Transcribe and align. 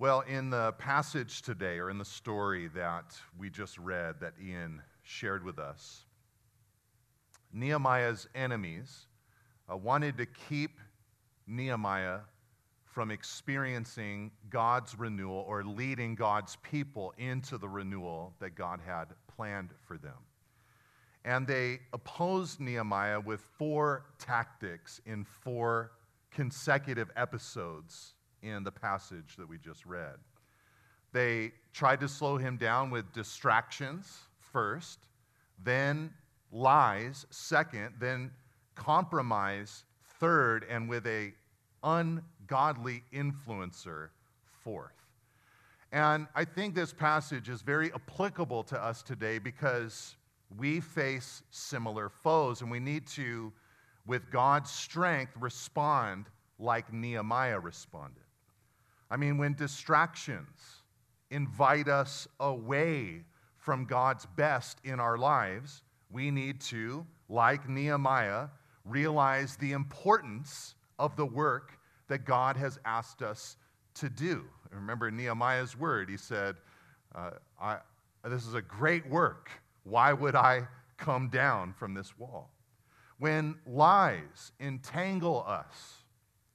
Well, 0.00 0.22
in 0.22 0.50
the 0.50 0.72
passage 0.72 1.42
today, 1.42 1.78
or 1.78 1.88
in 1.88 1.98
the 1.98 2.04
story 2.04 2.66
that 2.74 3.14
we 3.38 3.48
just 3.48 3.78
read 3.78 4.16
that 4.18 4.32
Ian 4.44 4.82
shared 5.04 5.44
with 5.44 5.60
us, 5.60 6.04
Nehemiah's 7.52 8.26
enemies 8.34 9.06
uh, 9.70 9.76
wanted 9.76 10.16
to 10.18 10.26
keep 10.26 10.80
Nehemiah 11.46 12.18
from 12.84 13.12
experiencing 13.12 14.32
God's 14.50 14.98
renewal 14.98 15.44
or 15.46 15.62
leading 15.62 16.16
God's 16.16 16.56
people 16.56 17.14
into 17.16 17.56
the 17.56 17.68
renewal 17.68 18.34
that 18.40 18.56
God 18.56 18.80
had 18.84 19.04
planned 19.36 19.70
for 19.86 19.96
them. 19.96 20.18
And 21.24 21.46
they 21.46 21.78
opposed 21.92 22.58
Nehemiah 22.58 23.20
with 23.20 23.40
four 23.58 24.06
tactics 24.18 25.00
in 25.06 25.24
four 25.24 25.92
consecutive 26.32 27.12
episodes 27.14 28.14
in 28.44 28.62
the 28.62 28.70
passage 28.70 29.36
that 29.36 29.48
we 29.48 29.58
just 29.58 29.84
read. 29.86 30.16
They 31.12 31.52
tried 31.72 32.00
to 32.00 32.08
slow 32.08 32.36
him 32.36 32.56
down 32.56 32.90
with 32.90 33.12
distractions 33.12 34.18
first, 34.38 34.98
then 35.62 36.12
lies 36.52 37.26
second, 37.30 37.94
then 37.98 38.30
compromise 38.74 39.84
third, 40.20 40.66
and 40.68 40.88
with 40.88 41.06
a 41.06 41.32
ungodly 41.82 43.02
influencer 43.12 44.08
fourth. 44.62 44.92
And 45.92 46.26
I 46.34 46.44
think 46.44 46.74
this 46.74 46.92
passage 46.92 47.48
is 47.48 47.62
very 47.62 47.92
applicable 47.92 48.64
to 48.64 48.82
us 48.82 49.02
today 49.02 49.38
because 49.38 50.16
we 50.58 50.80
face 50.80 51.42
similar 51.50 52.08
foes 52.08 52.62
and 52.62 52.70
we 52.70 52.80
need 52.80 53.06
to, 53.08 53.52
with 54.04 54.28
God's 54.30 54.70
strength, 54.70 55.32
respond 55.38 56.26
like 56.58 56.92
Nehemiah 56.92 57.60
responded. 57.60 58.23
I 59.10 59.16
mean, 59.16 59.38
when 59.38 59.54
distractions 59.54 60.82
invite 61.30 61.88
us 61.88 62.26
away 62.40 63.24
from 63.56 63.84
God's 63.84 64.26
best 64.36 64.78
in 64.84 65.00
our 65.00 65.16
lives, 65.16 65.82
we 66.10 66.30
need 66.30 66.60
to, 66.62 67.06
like 67.28 67.68
Nehemiah, 67.68 68.48
realize 68.84 69.56
the 69.56 69.72
importance 69.72 70.74
of 70.98 71.16
the 71.16 71.26
work 71.26 71.78
that 72.08 72.24
God 72.24 72.56
has 72.56 72.78
asked 72.84 73.22
us 73.22 73.56
to 73.94 74.10
do. 74.10 74.44
Remember 74.70 75.10
Nehemiah's 75.10 75.78
word. 75.78 76.10
He 76.10 76.16
said, 76.16 76.56
uh, 77.14 77.30
I, 77.60 77.78
This 78.24 78.46
is 78.46 78.54
a 78.54 78.62
great 78.62 79.08
work. 79.08 79.50
Why 79.84 80.12
would 80.12 80.34
I 80.34 80.66
come 80.96 81.28
down 81.28 81.72
from 81.72 81.94
this 81.94 82.18
wall? 82.18 82.50
When 83.18 83.56
lies 83.66 84.52
entangle 84.60 85.44
us 85.46 86.02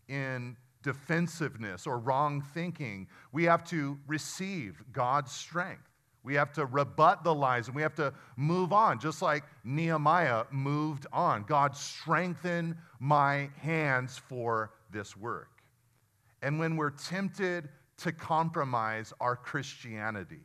in 0.08 0.58
defensiveness 0.84 1.86
or 1.86 2.00
wrong 2.00 2.42
thinking, 2.54 3.08
we 3.32 3.44
have 3.46 3.64
to 3.66 3.98
receive 4.08 4.82
God's 4.92 5.32
strength. 5.32 5.90
We 6.24 6.36
have 6.36 6.52
to 6.54 6.66
rebut 6.66 7.24
the 7.24 7.34
lies 7.34 7.68
and 7.68 7.76
we 7.76 7.82
have 7.82 7.96
to 7.96 8.14
move 8.36 8.74
on, 8.74 9.00
just 9.00 9.22
like 9.22 9.44
Nehemiah 9.64 10.46
moved 10.52 11.08
on. 11.14 11.44
God, 11.44 11.76
strengthen 11.76 12.78
my 13.00 13.50
hands 13.62 14.18
for 14.18 14.74
this 14.92 15.16
work. 15.16 15.64
And 16.42 16.60
when 16.60 16.76
we're 16.76 16.92
tempted 16.92 17.70
to 17.98 18.12
compromise 18.12 19.14
our 19.20 19.36
Christianity, 19.36 20.42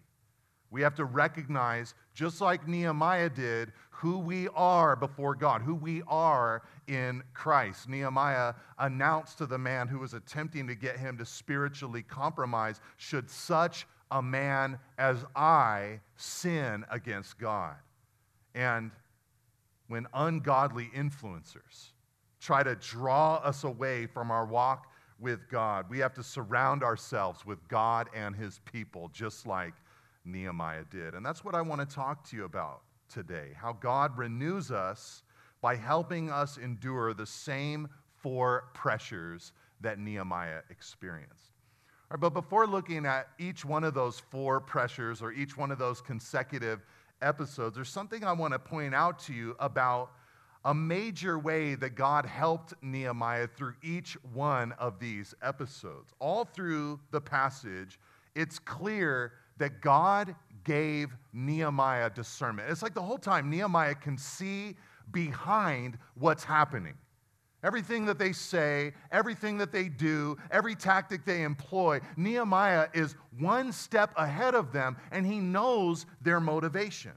we 0.75 0.83
have 0.83 0.97
to 0.97 1.05
recognize, 1.05 1.94
just 2.14 2.41
like 2.41 2.67
Nehemiah 2.67 3.30
did, 3.30 3.70
who 3.91 4.19
we 4.19 4.48
are 4.56 4.97
before 4.97 5.36
God, 5.36 5.62
who 5.62 5.77
we 5.77 6.03
are 6.08 6.62
in 6.89 7.22
Christ. 7.33 7.89
Nehemiah 7.89 8.55
announced 8.80 9.39
to 9.39 9.47
the 9.47 9.56
man 9.56 9.86
who 9.86 10.00
was 10.00 10.14
attempting 10.14 10.67
to 10.67 10.75
get 10.75 10.98
him 10.98 11.17
to 11.19 11.25
spiritually 11.25 12.02
compromise 12.02 12.80
should 12.97 13.30
such 13.30 13.86
a 14.11 14.20
man 14.20 14.80
as 14.98 15.25
I 15.36 16.00
sin 16.17 16.84
against 16.91 17.39
God. 17.39 17.77
And 18.56 18.91
when 19.86 20.08
ungodly 20.12 20.90
influencers 20.92 21.92
try 22.40 22.64
to 22.64 22.74
draw 22.74 23.36
us 23.36 23.63
away 23.63 24.07
from 24.07 24.33
our 24.33 24.45
walk 24.45 24.89
with 25.20 25.48
God, 25.48 25.86
we 25.89 26.01
have 26.01 26.14
to 26.14 26.24
surround 26.24 26.83
ourselves 26.83 27.46
with 27.46 27.68
God 27.68 28.08
and 28.13 28.34
his 28.34 28.58
people, 28.64 29.08
just 29.13 29.46
like 29.46 29.74
Nehemiah 30.24 30.85
did. 30.90 31.14
And 31.14 31.24
that's 31.24 31.45
what 31.45 31.55
I 31.55 31.61
want 31.61 31.89
to 31.89 31.95
talk 31.95 32.29
to 32.30 32.36
you 32.36 32.45
about 32.45 32.83
today 33.08 33.51
how 33.57 33.73
God 33.73 34.17
renews 34.17 34.70
us 34.70 35.23
by 35.61 35.77
helping 35.77 36.30
us 36.30 36.57
endure 36.57 37.14
the 37.14 37.27
same 37.27 37.89
four 38.23 38.70
pressures 38.74 39.52
that 39.80 39.98
Nehemiah 39.98 40.61
experienced. 40.70 41.52
Right, 42.11 42.20
but 42.20 42.30
before 42.30 42.67
looking 42.67 43.07
at 43.07 43.29
each 43.39 43.64
one 43.64 43.84
of 43.84 43.95
those 43.95 44.18
four 44.18 44.61
pressures 44.61 45.23
or 45.23 45.33
each 45.33 45.57
one 45.57 45.70
of 45.70 45.79
those 45.79 46.01
consecutive 46.01 46.84
episodes, 47.23 47.77
there's 47.77 47.89
something 47.89 48.24
I 48.24 48.33
want 48.33 48.52
to 48.52 48.58
point 48.58 48.95
out 48.95 49.18
to 49.20 49.33
you 49.33 49.57
about 49.58 50.11
a 50.64 50.74
major 50.74 51.39
way 51.39 51.74
that 51.74 51.95
God 51.95 52.24
helped 52.24 52.73
Nehemiah 52.83 53.46
through 53.46 53.74
each 53.83 54.17
one 54.33 54.73
of 54.73 54.98
these 54.98 55.34
episodes. 55.42 56.13
All 56.18 56.45
through 56.45 57.01
the 57.11 57.20
passage, 57.20 57.98
it's 58.34 58.58
clear 58.58 59.33
that 59.58 59.80
God 59.80 60.34
gave 60.64 61.14
Nehemiah 61.32 62.10
discernment. 62.10 62.70
It's 62.70 62.82
like 62.82 62.94
the 62.94 63.02
whole 63.02 63.18
time 63.18 63.50
Nehemiah 63.50 63.94
can 63.94 64.16
see 64.18 64.76
behind 65.12 65.98
what's 66.14 66.44
happening. 66.44 66.94
Everything 67.62 68.04
that 68.06 68.18
they 68.18 68.32
say, 68.32 68.92
everything 69.10 69.56
that 69.58 69.72
they 69.72 69.88
do, 69.88 70.36
every 70.50 70.74
tactic 70.74 71.24
they 71.24 71.42
employ, 71.42 72.00
Nehemiah 72.16 72.88
is 72.92 73.14
one 73.38 73.72
step 73.72 74.12
ahead 74.16 74.54
of 74.54 74.72
them 74.72 74.96
and 75.10 75.26
he 75.26 75.38
knows 75.38 76.04
their 76.20 76.40
motivation. 76.40 77.12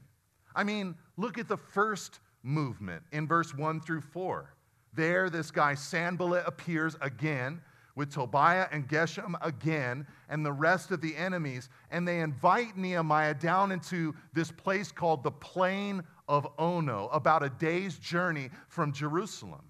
I 0.54 0.64
mean, 0.64 0.94
look 1.18 1.36
at 1.36 1.48
the 1.48 1.58
first 1.58 2.20
movement 2.42 3.02
in 3.12 3.26
verse 3.26 3.54
1 3.54 3.82
through 3.82 4.00
4. 4.00 4.54
There, 4.94 5.28
this 5.28 5.50
guy 5.50 5.74
Sanballat 5.74 6.44
appears 6.46 6.96
again 7.02 7.60
with 7.98 8.12
Tobiah 8.12 8.68
and 8.70 8.88
Geshem 8.88 9.34
again 9.42 10.06
and 10.28 10.46
the 10.46 10.52
rest 10.52 10.92
of 10.92 11.00
the 11.00 11.16
enemies, 11.16 11.68
and 11.90 12.06
they 12.06 12.20
invite 12.20 12.76
Nehemiah 12.76 13.34
down 13.34 13.72
into 13.72 14.14
this 14.32 14.52
place 14.52 14.92
called 14.92 15.24
the 15.24 15.32
Plain 15.32 16.04
of 16.28 16.46
Ono, 16.58 17.08
about 17.08 17.42
a 17.42 17.48
day's 17.48 17.98
journey 17.98 18.50
from 18.68 18.92
Jerusalem. 18.92 19.62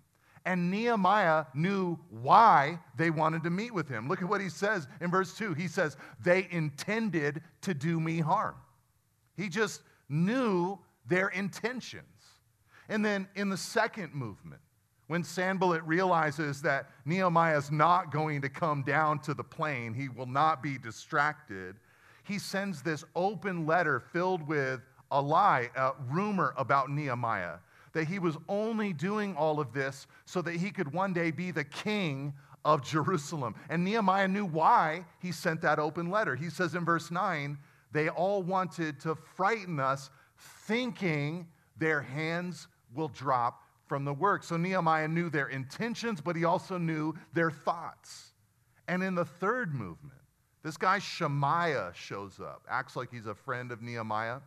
And 0.45 0.71
Nehemiah 0.71 1.47
knew 1.55 1.99
why 2.11 2.79
they 2.99 3.09
wanted 3.09 3.45
to 3.45 3.51
meet 3.51 3.73
with 3.73 3.89
him. 3.89 4.09
Look 4.09 4.21
at 4.21 4.29
what 4.29 4.43
he 4.43 4.51
says 4.51 4.87
in 5.01 5.11
verse 5.11 5.35
2. 5.35 5.55
He 5.55 5.67
says, 5.67 5.97
They 6.23 6.49
intended 6.51 7.43
to 7.63 7.73
do 7.73 7.99
me 7.99 8.19
harm. 8.19 8.57
He 9.39 9.49
just 9.49 9.81
knew 10.11 10.79
their 11.07 11.29
intentions. 11.29 12.05
And 12.91 13.03
then 13.03 13.27
in 13.35 13.49
the 13.49 13.57
second 13.57 14.15
movement, 14.15 14.61
when 15.09 15.25
Sanballat 15.25 15.83
realizes 15.85 16.63
that 16.63 16.91
Nehemiah 17.05 17.59
is 17.59 17.71
not 17.71 18.13
going 18.13 18.41
to 18.43 18.49
come 18.49 18.83
down 18.83 19.19
to 19.21 19.35
the 19.35 19.45
plain, 19.45 19.93
he 19.93 20.09
will 20.09 20.27
not 20.27 20.63
be 20.63 20.79
distracted, 20.79 21.77
he 22.25 22.39
sends 22.39 22.83
this 22.83 23.05
open 23.17 23.67
letter 23.67 24.01
filled 24.01 24.47
with 24.47 24.81
a 25.11 25.21
lie, 25.21 25.71
a 25.75 25.93
rumor 26.11 26.55
about 26.57 26.91
Nehemiah 26.91 27.57
that 27.93 28.07
he 28.07 28.19
was 28.19 28.37
only 28.49 28.93
doing 28.93 29.35
all 29.37 29.61
of 29.61 29.73
this 29.73 30.07
so 30.25 30.43
that 30.43 30.55
he 30.55 30.71
could 30.71 30.93
one 30.93 31.13
day 31.13 31.31
be 31.31 31.51
the 31.51 31.65
king 31.65 32.33
of 32.65 32.85
Jerusalem. 32.85 33.55
And 33.69 33.85
Nehemiah 33.85 34.29
knew 34.29 34.45
why 34.45 35.05
he 35.21 35.33
sent 35.33 35.63
that 35.63 35.79
open 35.79 36.11
letter. 36.11 36.37
He 36.37 36.51
says 36.51 36.75
in 36.75 36.85
verse 36.85 37.11
9, 37.11 37.59
they 37.93 38.09
all 38.09 38.43
wanted 38.43 39.01
to 39.01 39.15
frighten 39.15 39.81
us, 39.81 40.11
thinking 40.37 41.47
their 41.79 42.03
hands 42.03 42.69
will 42.95 43.09
drop 43.09 43.63
from 43.89 44.05
the 44.05 44.13
work. 44.13 44.45
So 44.45 44.57
Nehemiah 44.57 45.09
knew 45.09 45.31
their 45.31 45.49
intentions, 45.49 46.21
but 46.21 46.37
he 46.37 46.45
also 46.45 46.79
knew 46.79 47.15
their 47.33 47.51
thoughts. 47.51 48.33
And 48.87 49.03
in 49.03 49.15
the 49.15 49.25
third 49.25 49.75
movement, 49.75 50.15
this 50.63 50.77
guy 50.77 50.99
Shemaiah 50.99 51.93
shows 51.95 52.41
up, 52.41 52.63
acts 52.69 52.97
like 52.97 53.11
he's 53.11 53.27
a 53.27 53.35
friend 53.35 53.73
of 53.73 53.83
Nehemiah. 53.83 54.41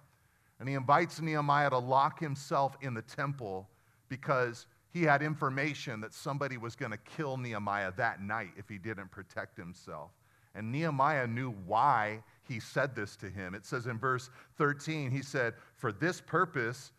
And 0.59 0.69
he 0.69 0.75
invites 0.75 1.19
Nehemiah 1.19 1.71
to 1.71 1.79
lock 1.79 2.19
himself 2.19 2.77
in 2.81 2.93
the 2.93 3.01
temple 3.01 3.67
because 4.09 4.67
he 4.91 5.03
had 5.03 5.23
information 5.23 6.01
that 6.01 6.13
somebody 6.13 6.57
was 6.57 6.75
going 6.75 6.91
to 6.91 6.97
kill 6.97 7.37
Nehemiah 7.37 7.91
that 7.97 8.21
night 8.21 8.51
if 8.57 8.69
he 8.69 8.77
didn't 8.77 9.09
protect 9.09 9.57
himself. 9.57 10.11
And 10.53 10.71
Nehemiah 10.71 11.27
knew 11.27 11.51
why 11.65 12.21
he 12.47 12.59
said 12.59 12.93
this 12.93 13.15
to 13.17 13.29
him. 13.29 13.55
It 13.55 13.65
says 13.65 13.87
in 13.87 13.97
verse 13.97 14.29
13, 14.57 15.09
he 15.09 15.21
said, 15.21 15.53
For 15.77 15.91
this 15.91 16.19
purpose, 16.19 16.91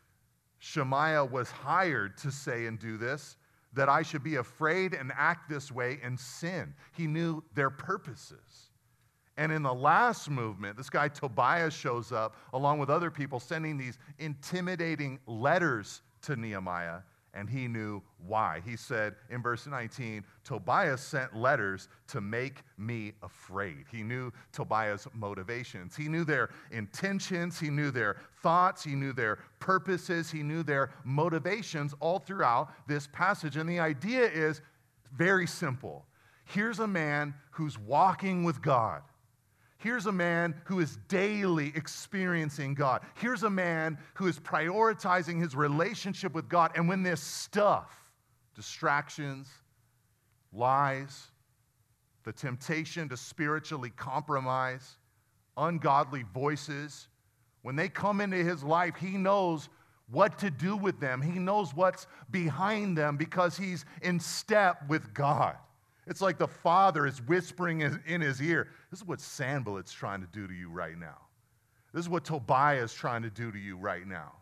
Shemaiah 0.65 1.25
was 1.25 1.51
hired 1.51 2.17
to 2.19 2.31
say 2.31 2.67
and 2.67 2.79
do 2.79 2.97
this, 2.97 3.37
that 3.73 3.89
I 3.89 4.03
should 4.03 4.23
be 4.23 4.37
afraid 4.37 4.95
and 4.95 5.11
act 5.17 5.51
this 5.51 5.73
way 5.73 5.99
and 6.05 6.19
sin. 6.19 6.73
He 6.93 7.09
knew 7.09 7.43
their 7.55 7.69
purposes. 7.69 8.71
And 9.37 9.51
in 9.51 9.65
the 9.65 9.75
last 9.75 10.31
movement, 10.31 10.77
this 10.77 10.89
guy 10.89 11.09
Tobias 11.09 11.75
shows 11.75 12.13
up 12.13 12.37
along 12.53 12.79
with 12.79 12.91
other 12.91 13.11
people 13.11 13.41
sending 13.41 13.77
these 13.77 13.99
intimidating 14.21 15.19
letters 15.27 16.01
to 16.23 16.37
Nehemiah. 16.37 17.01
And 17.35 17.49
he 17.49 17.67
knew 17.67 18.03
why. 18.27 18.61
He 18.65 18.77
said 18.77 19.15
in 19.31 19.43
verse 19.43 19.67
19, 19.67 20.25
Tobias 20.45 21.01
sent 21.01 21.35
letters 21.35 21.89
to 22.09 22.21
make 22.21 22.63
me 22.77 23.13
afraid. 23.23 23.85
He 23.91 24.03
knew 24.03 24.33
Tobias' 24.53 25.09
motivations. 25.15 25.97
He 25.97 26.09
knew 26.09 26.25
their 26.25 26.51
intentions. 26.71 27.59
He 27.59 27.71
knew 27.71 27.91
their 27.91 28.17
thoughts. 28.43 28.85
He 28.85 28.95
knew 28.95 29.13
their 29.13 29.39
purposes. 29.61 30.31
He 30.31 30.43
knew 30.43 30.63
their 30.63 30.91
motivations 31.05 31.95
all 32.01 32.19
throughout 32.19 32.71
this 32.87 33.09
passage. 33.13 33.57
And 33.57 33.69
the 33.69 33.81
idea 33.81 34.23
is 34.23 34.61
very 35.17 35.47
simple. 35.47 36.05
Here's 36.45 36.81
a 36.81 36.87
man 36.87 37.35
who's 37.53 37.79
walking 37.79 38.45
with 38.45 38.61
God. 38.61 39.03
Here's 39.83 40.07
a 40.07 40.13
man 40.13 40.55
who 40.65 40.79
is 40.79 40.97
daily 41.09 41.73
experiencing 41.75 42.75
God. 42.75 43.03
Here's 43.17 43.43
a 43.43 43.51
man 43.51 43.99
who 44.15 44.29
is 44.29 44.39
prioritizing 44.39 45.41
his 45.41 45.57
relationship 45.57 46.35
with 46.35 46.49
God. 46.49 46.71
And 46.77 46.89
when 46.89 47.03
this 47.03 47.21
stuff, 47.21 47.93
distractions, 48.55 49.49
lies, 50.53 51.33
the 52.23 52.33
temptation 52.33 53.09
to 53.09 53.17
spiritually 53.17 53.91
compromise, 53.97 54.99
ungodly 55.57 56.25
voices, 56.33 57.09
when 57.63 57.75
they 57.75 57.89
come 57.89 58.21
into 58.21 58.37
his 58.37 58.63
life, 58.63 58.95
he 58.95 59.17
knows 59.17 59.69
what 60.13 60.39
to 60.39 60.51
do 60.51 60.77
with 60.77 61.01
them. 61.01 61.21
He 61.21 61.41
knows 61.41 61.75
what's 61.75 62.07
behind 62.31 62.97
them 62.97 63.17
because 63.17 63.57
he's 63.57 63.85
in 64.03 64.21
step 64.21 64.89
with 64.89 65.13
God. 65.13 65.57
It's 66.07 66.21
like 66.21 66.39
the 66.39 66.49
father 66.49 67.07
is 67.07 67.21
whispering 67.23 67.81
in 67.81 68.21
his 68.21 68.41
ear. 68.41 68.69
This 68.93 69.01
is 69.01 69.07
what 69.07 69.21
Sanballat's 69.21 69.91
trying 69.91 70.21
to 70.21 70.27
do 70.27 70.47
to 70.47 70.53
you 70.53 70.69
right 70.69 70.99
now. 70.99 71.17
This 71.95 72.05
is 72.05 72.11
what 72.11 72.25
Tobiah 72.25 72.85
is 72.85 72.93
trying 72.93 73.23
to 73.23 73.31
do 73.31 73.51
to 73.51 73.59
you 73.59 73.79
right 73.79 74.07
now. 74.07 74.33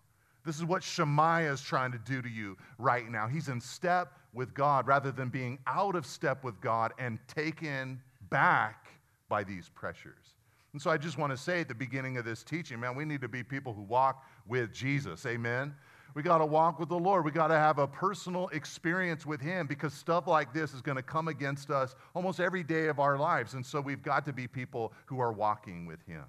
This 0.44 0.56
is 0.56 0.64
what 0.64 0.82
Shemaiah 0.82 1.52
is 1.52 1.61
trying 1.61 1.93
to 1.93 1.99
do 1.99 2.20
to 2.20 2.29
you 2.29 2.56
right 2.76 3.08
now. 3.08 3.29
He's 3.29 3.47
in 3.47 3.61
step 3.61 4.12
with 4.32 4.52
God 4.52 4.88
rather 4.88 5.12
than 5.12 5.29
being 5.29 5.56
out 5.69 5.94
of 5.94 6.05
step 6.05 6.43
with 6.43 6.61
God 6.61 6.93
and 6.99 7.20
taken 7.29 8.00
back 8.29 8.88
by 9.29 9.44
these 9.44 9.69
pressures. 9.69 10.35
And 10.73 10.82
so 10.82 10.91
I 10.91 10.97
just 10.97 11.17
want 11.17 11.31
to 11.31 11.37
say 11.37 11.61
at 11.61 11.69
the 11.69 11.75
beginning 11.75 12.17
of 12.17 12.25
this 12.25 12.43
teaching, 12.43 12.81
man, 12.81 12.97
we 12.97 13.05
need 13.05 13.20
to 13.20 13.29
be 13.29 13.44
people 13.44 13.73
who 13.73 13.82
walk 13.82 14.25
with 14.49 14.73
Jesus. 14.73 15.26
Amen. 15.26 15.73
We 16.15 16.23
got 16.23 16.39
to 16.39 16.47
walk 16.47 16.79
with 16.79 16.89
the 16.89 16.99
Lord. 16.99 17.25
We 17.25 17.31
got 17.31 17.49
to 17.49 17.57
have 17.57 17.79
a 17.79 17.87
personal 17.87 18.49
experience 18.49 19.25
with 19.25 19.41
Him 19.41 19.67
because 19.67 19.93
stuff 19.93 20.27
like 20.27 20.53
this 20.53 20.75
is 20.75 20.83
going 20.83 20.97
to 20.97 21.03
come 21.03 21.29
against 21.29 21.71
us 21.71 21.95
almost 22.15 22.41
every 22.41 22.62
day 22.62 22.89
of 22.89 22.99
our 22.99 23.17
lives. 23.17 23.55
And 23.55 23.65
so 23.65 23.81
we've 23.81 24.03
got 24.03 24.25
to 24.27 24.33
be 24.33 24.47
people 24.47 24.93
who 25.07 25.21
are 25.21 25.33
walking 25.33 25.87
with 25.87 26.05
Him. 26.07 26.25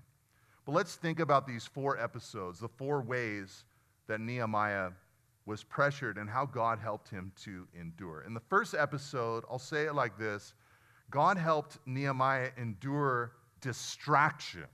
But 0.65 0.73
let's 0.73 0.95
think 0.95 1.19
about 1.19 1.47
these 1.47 1.65
four 1.65 1.99
episodes, 1.99 2.59
the 2.59 2.67
four 2.67 3.01
ways 3.01 3.65
that 4.07 4.19
Nehemiah 4.19 4.91
was 5.45 5.63
pressured 5.63 6.17
and 6.17 6.29
how 6.29 6.45
God 6.45 6.79
helped 6.79 7.09
him 7.09 7.31
to 7.43 7.67
endure. 7.79 8.21
In 8.21 8.33
the 8.33 8.41
first 8.41 8.75
episode, 8.75 9.43
I'll 9.49 9.59
say 9.59 9.85
it 9.85 9.95
like 9.95 10.17
this 10.17 10.53
God 11.09 11.37
helped 11.37 11.79
Nehemiah 11.85 12.51
endure 12.57 13.33
distraction. 13.59 14.65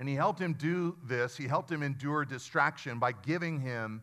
And 0.00 0.08
he 0.08 0.14
helped 0.14 0.40
him 0.40 0.54
do 0.54 0.96
this. 1.04 1.36
He 1.36 1.46
helped 1.46 1.70
him 1.70 1.82
endure 1.82 2.24
distraction 2.24 2.98
by 2.98 3.12
giving 3.12 3.60
him 3.60 4.00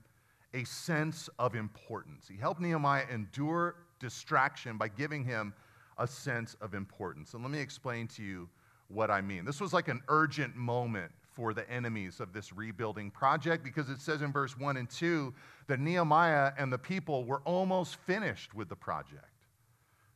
a 0.53 0.63
sense 0.63 1.27
of 1.39 1.55
importance. 1.55 2.27
He 2.27 2.37
helped 2.37 2.61
Nehemiah 2.61 3.05
endure 3.11 3.75
distraction 3.99 4.77
by 4.77 4.89
giving 4.89 5.23
him 5.23 5.55
a 5.97 6.07
sense 6.07 6.55
of 6.61 6.75
importance. 6.75 7.33
And 7.33 7.41
let 7.41 7.51
me 7.51 7.59
explain 7.59 8.07
to 8.09 8.21
you 8.21 8.47
what 8.89 9.09
I 9.09 9.21
mean. 9.21 9.43
This 9.43 9.59
was 9.59 9.73
like 9.73 9.87
an 9.87 10.03
urgent 10.07 10.55
moment 10.55 11.11
for 11.33 11.51
the 11.51 11.67
enemies 11.67 12.19
of 12.19 12.31
this 12.31 12.53
rebuilding 12.53 13.09
project 13.09 13.63
because 13.63 13.89
it 13.89 13.99
says 13.99 14.21
in 14.21 14.31
verse 14.31 14.55
1 14.55 14.77
and 14.77 14.87
2 14.87 15.33
that 15.65 15.79
Nehemiah 15.79 16.51
and 16.59 16.71
the 16.71 16.77
people 16.77 17.25
were 17.25 17.41
almost 17.43 17.95
finished 17.95 18.53
with 18.53 18.69
the 18.69 18.75
project. 18.75 19.25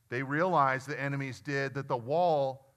They 0.10 0.22
realized, 0.22 0.88
the 0.88 1.02
enemies 1.02 1.42
did, 1.42 1.74
that 1.74 1.88
the 1.88 1.98
wall 1.98 2.71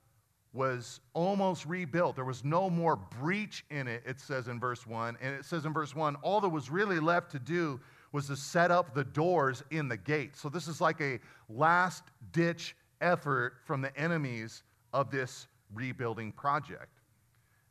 was 0.55 1.01
almost 1.12 1.67
rebuilt. 1.67 2.15
There 2.15 2.25
was 2.25 2.45
no 2.45 2.71
more 2.71 2.97
breach 2.97 3.65
in 3.71 3.89
it, 3.89 4.05
it 4.06 4.21
says 4.21 4.47
in 4.47 4.61
verse 4.61 4.87
1. 4.87 5.19
And 5.21 5.35
it 5.35 5.45
says 5.45 5.67
in 5.67 5.73
verse 5.73 5.95
1 5.95 6.17
all 6.23 6.41
that 6.41 6.49
was 6.49 6.71
really 6.71 7.01
left 7.01 7.33
to 7.33 7.39
do 7.41 7.81
was 8.12 8.29
to 8.29 8.37
set 8.37 8.71
up 8.71 8.95
the 8.95 9.03
doors 9.03 9.65
in 9.73 9.89
the 9.89 9.97
gate. 9.97 10.37
So 10.37 10.49
this 10.49 10.69
is 10.69 10.81
like 10.81 11.01
a 11.01 11.19
last 11.49 12.05
ditch 12.31 12.77
effort 13.01 13.55
from 13.65 13.81
the 13.81 13.95
enemies 13.99 14.62
of 14.93 15.11
this 15.11 15.49
rebuilding 15.75 16.31
project. 16.31 17.01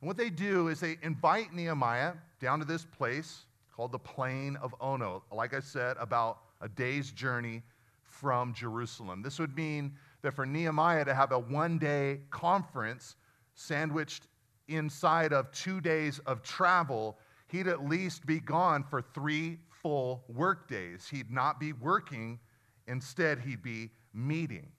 And 0.02 0.08
what 0.10 0.18
they 0.18 0.30
do 0.30 0.68
is 0.68 0.82
they 0.82 0.98
invite 1.02 1.54
Nehemiah 1.54 2.14
down 2.42 2.60
to 2.60 2.66
this 2.66 2.84
place 2.84 3.46
called 3.74 3.94
the 3.94 4.00
Plain 4.00 4.58
of 4.58 4.76
Ono. 4.82 5.24
Like 5.32 5.54
I 5.54 5.62
said, 5.62 5.96
about 5.98 6.40
a 6.60 6.68
day's 6.68 7.12
journey 7.12 7.64
from 8.02 8.54
Jerusalem. 8.54 9.22
This 9.22 9.40
would 9.40 9.56
mean 9.56 9.94
that 10.24 10.34
for 10.34 10.46
Nehemiah 10.46 11.06
to 11.06 11.14
have 11.14 11.32
a 11.32 11.40
one 11.40 11.78
day 11.78 12.22
conference 12.32 13.16
sandwiched 13.54 14.28
inside 14.68 15.34
of 15.34 15.52
two 15.52 15.80
days 15.80 16.20
of 16.26 16.42
travel, 16.42 17.20
he'd 17.50 17.68
at 17.68 17.88
least 17.88 18.26
be 18.26 18.40
gone 18.40 18.84
for 18.84 19.02
three 19.02 19.60
full 19.70 20.24
work 20.28 20.68
days. 20.68 21.08
He'd 21.10 21.30
not 21.30 21.60
be 21.60 21.74
working, 21.74 22.40
instead, 22.88 23.40
he'd 23.40 23.62
be 23.62 23.92
meeting. 24.14 24.72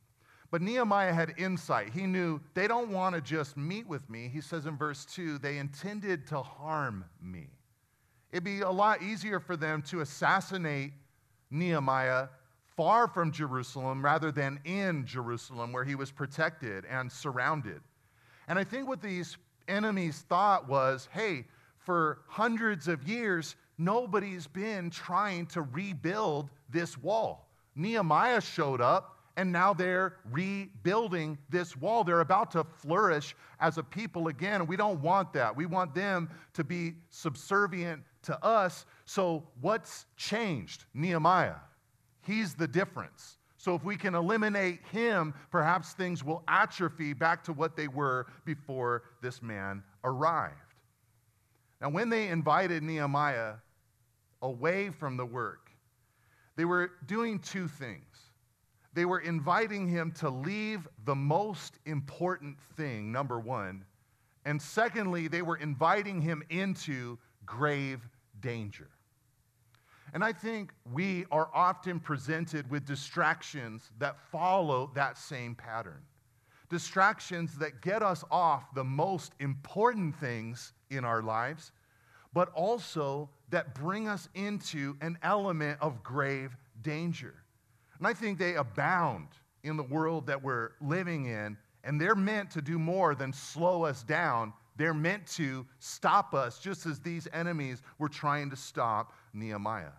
But 0.50 0.62
Nehemiah 0.62 1.12
had 1.12 1.35
insight. 1.37 1.93
He 1.93 2.06
knew 2.06 2.41
they 2.55 2.67
don't 2.67 2.91
want 2.91 3.14
to 3.14 3.20
just 3.20 3.56
meet 3.56 3.87
with 3.87 4.08
me. 4.08 4.31
He 4.32 4.41
says 4.41 4.67
in 4.67 4.76
verse 4.76 5.05
2 5.05 5.38
they 5.38 5.58
intended 5.58 6.26
to 6.29 6.41
harm 6.41 7.05
me. 7.20 7.49
It'd 8.32 8.44
be 8.44 8.61
a 8.61 8.70
lot 8.70 9.02
easier 9.02 9.41
for 9.41 9.56
them 9.56 9.82
to 9.82 10.00
assassinate 10.00 10.93
Nehemiah 11.50 12.29
far 12.76 13.09
from 13.09 13.31
Jerusalem 13.31 14.05
rather 14.05 14.32
than 14.32 14.61
in 14.65 15.06
Jerusalem, 15.06 15.73
where 15.73 15.85
he 15.85 15.94
was 15.94 16.11
protected 16.11 16.85
and 16.87 17.11
surrounded. 17.11 17.81
And 18.49 18.59
I 18.59 18.65
think 18.65 18.88
what 18.88 19.03
these 19.03 19.37
enemies 19.69 20.25
thought 20.29 20.69
was 20.69 21.09
hey, 21.12 21.47
for 21.79 22.21
hundreds 22.29 22.88
of 22.88 23.06
years, 23.06 23.56
nobody's 23.79 24.47
been 24.47 24.91
trying 24.91 25.47
to 25.47 25.62
rebuild 25.62 26.50
this 26.71 26.97
wall. 26.99 27.49
Nehemiah 27.76 28.41
showed 28.41 28.81
up, 28.81 29.19
and 29.37 29.53
now 29.53 29.75
they're 29.75 30.17
rebuilding 30.31 31.37
this 31.50 31.77
wall. 31.77 32.05
They're 32.05 32.20
about 32.20 32.53
to 32.53 32.65
flourish 32.65 33.35
as 33.61 33.79
a 33.79 33.82
people 33.82 34.29
again, 34.29 34.61
and 34.61 34.69
we 34.69 34.77
don't 34.77 35.00
want 35.00 35.32
that. 35.35 35.55
We 35.55 35.67
want 35.67 35.94
them 35.94 36.31
to 36.55 36.65
be 36.65 36.94
subservient 37.11 38.03
to 38.23 38.43
us. 38.44 38.87
So, 39.05 39.44
what's 39.61 40.06
changed? 40.17 40.85
Nehemiah. 40.94 41.56
He's 42.25 42.55
the 42.55 42.69
difference. 42.69 43.38
So 43.56 43.75
if 43.75 43.82
we 43.85 43.97
can 43.97 44.15
eliminate 44.15 44.81
him, 44.93 45.32
perhaps 45.50 45.93
things 45.93 46.23
will 46.23 46.43
atrophy 46.49 47.15
back 47.15 47.43
to 47.44 47.53
what 47.53 47.76
they 47.76 47.88
were 47.88 48.26
before 48.44 49.05
this 49.23 49.41
man 49.41 49.82
arrived. 50.03 50.55
Now, 51.81 51.91
when 51.91 52.08
they 52.08 52.29
invited 52.29 52.82
Nehemiah 52.82 53.55
away 54.43 54.91
from 54.91 55.17
the 55.17 55.25
work, 55.25 55.70
they 56.56 56.65
were 56.65 56.93
doing 57.06 57.39
two 57.39 57.69
things. 57.69 58.05
They 58.93 59.06
were 59.06 59.20
inviting 59.20 59.89
him 59.89 60.13
to 60.13 60.31
leave 60.31 60.87
the 61.05 61.15
most 61.15 61.79
important 61.84 62.58
thing, 62.77 63.10
number 63.10 63.41
one. 63.41 63.84
And 64.44 64.60
secondly, 64.60 65.27
they 65.27 65.43
were 65.43 65.56
inviting 65.56 66.20
him 66.20 66.43
into 66.48 67.19
grave 67.44 68.06
danger. 68.41 68.91
And 70.15 70.23
I 70.23 70.33
think 70.33 70.73
we 70.93 71.27
are 71.33 71.51
often 71.53 71.99
presented 71.99 72.71
with 72.71 72.87
distractions 72.87 73.91
that 73.99 74.17
follow 74.31 74.93
that 74.94 75.19
same 75.19 75.56
pattern. 75.56 76.03
Distractions 76.71 77.59
that 77.59 77.83
get 77.83 78.01
us 78.01 78.25
off 78.31 78.73
the 78.75 78.85
most 78.85 79.33
important 79.41 80.15
things 80.15 80.73
in 80.91 81.05
our 81.05 81.21
lives, 81.21 81.73
but 82.33 82.53
also 82.55 83.29
that 83.51 83.75
bring 83.75 84.06
us 84.06 84.29
into 84.35 84.97
an 85.01 85.19
element 85.25 85.79
of 85.81 86.05
grave 86.05 86.56
danger. 86.83 87.35
And 87.99 88.06
I 88.06 88.15
think 88.15 88.39
they 88.39 88.55
abound 88.55 89.29
in 89.65 89.77
the 89.77 89.83
world 89.83 90.29
that 90.29 90.41
we're 90.41 90.71
living 90.81 91.27
in, 91.27 91.56
and 91.83 92.01
they're 92.01 92.15
meant 92.15 92.53
to 92.53 92.63
do 92.63 92.79
more 92.79 93.17
than 93.17 93.33
slow 93.33 93.85
us 93.85 94.05
down. 94.05 94.53
They're 94.77 94.94
meant 94.94 95.27
to 95.33 95.67
stop 95.81 96.35
us, 96.35 96.61
just 96.61 96.87
as 96.87 97.01
these 97.01 97.27
enemies 97.33 97.83
were 97.99 98.09
trying 98.09 98.49
to 98.51 98.56
stop 98.56 99.13
Nehemiah. 99.33 99.91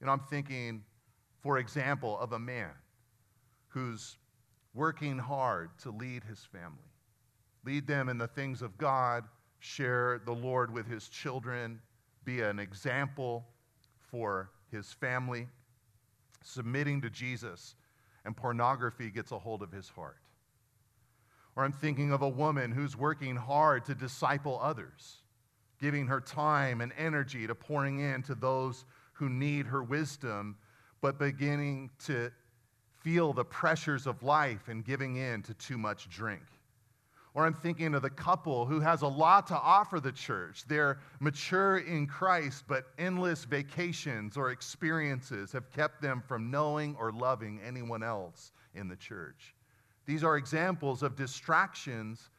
And 0.00 0.10
I'm 0.10 0.20
thinking, 0.20 0.82
for 1.40 1.58
example, 1.58 2.18
of 2.18 2.32
a 2.32 2.38
man 2.38 2.70
who's 3.68 4.16
working 4.74 5.18
hard 5.18 5.70
to 5.82 5.90
lead 5.90 6.24
his 6.24 6.40
family, 6.44 6.78
lead 7.64 7.86
them 7.86 8.08
in 8.08 8.18
the 8.18 8.28
things 8.28 8.62
of 8.62 8.78
God, 8.78 9.24
share 9.58 10.20
the 10.24 10.32
Lord 10.32 10.72
with 10.72 10.86
his 10.86 11.08
children, 11.08 11.80
be 12.24 12.40
an 12.40 12.58
example 12.58 13.46
for 14.10 14.50
his 14.70 14.92
family, 14.92 15.48
submitting 16.42 17.00
to 17.02 17.10
Jesus, 17.10 17.74
and 18.24 18.36
pornography 18.36 19.10
gets 19.10 19.32
a 19.32 19.38
hold 19.38 19.62
of 19.62 19.72
his 19.72 19.88
heart. 19.88 20.18
Or 21.56 21.64
I'm 21.64 21.72
thinking 21.72 22.12
of 22.12 22.22
a 22.22 22.28
woman 22.28 22.72
who's 22.72 22.96
working 22.96 23.36
hard 23.36 23.84
to 23.86 23.94
disciple 23.94 24.58
others, 24.62 25.22
giving 25.80 26.06
her 26.06 26.20
time 26.20 26.80
and 26.80 26.92
energy 26.96 27.46
to 27.46 27.54
pouring 27.54 28.00
in 28.00 28.22
to 28.22 28.34
those 28.34 28.84
who 29.20 29.28
need 29.28 29.66
her 29.66 29.82
wisdom, 29.82 30.56
but 31.02 31.18
beginning 31.18 31.90
to 32.06 32.32
feel 33.02 33.32
the 33.32 33.44
pressures 33.44 34.06
of 34.06 34.22
life 34.22 34.68
and 34.68 34.84
giving 34.84 35.16
in 35.16 35.42
to 35.42 35.54
too 35.54 35.78
much 35.78 36.08
drink. 36.08 36.42
Or 37.34 37.46
I'm 37.46 37.54
thinking 37.54 37.94
of 37.94 38.02
the 38.02 38.10
couple 38.10 38.66
who 38.66 38.80
has 38.80 39.02
a 39.02 39.06
lot 39.06 39.46
to 39.48 39.54
offer 39.54 40.00
the 40.00 40.10
church. 40.10 40.64
They're 40.66 40.98
mature 41.20 41.78
in 41.78 42.06
Christ, 42.06 42.64
but 42.66 42.86
endless 42.98 43.44
vacations 43.44 44.36
or 44.36 44.50
experiences 44.50 45.52
have 45.52 45.70
kept 45.70 46.02
them 46.02 46.22
from 46.26 46.50
knowing 46.50 46.96
or 46.98 47.12
loving 47.12 47.60
anyone 47.64 48.02
else 48.02 48.52
in 48.74 48.88
the 48.88 48.96
church. 48.96 49.54
These 50.06 50.24
are 50.24 50.36
examples 50.36 51.02
of 51.02 51.14
distractions 51.14 52.30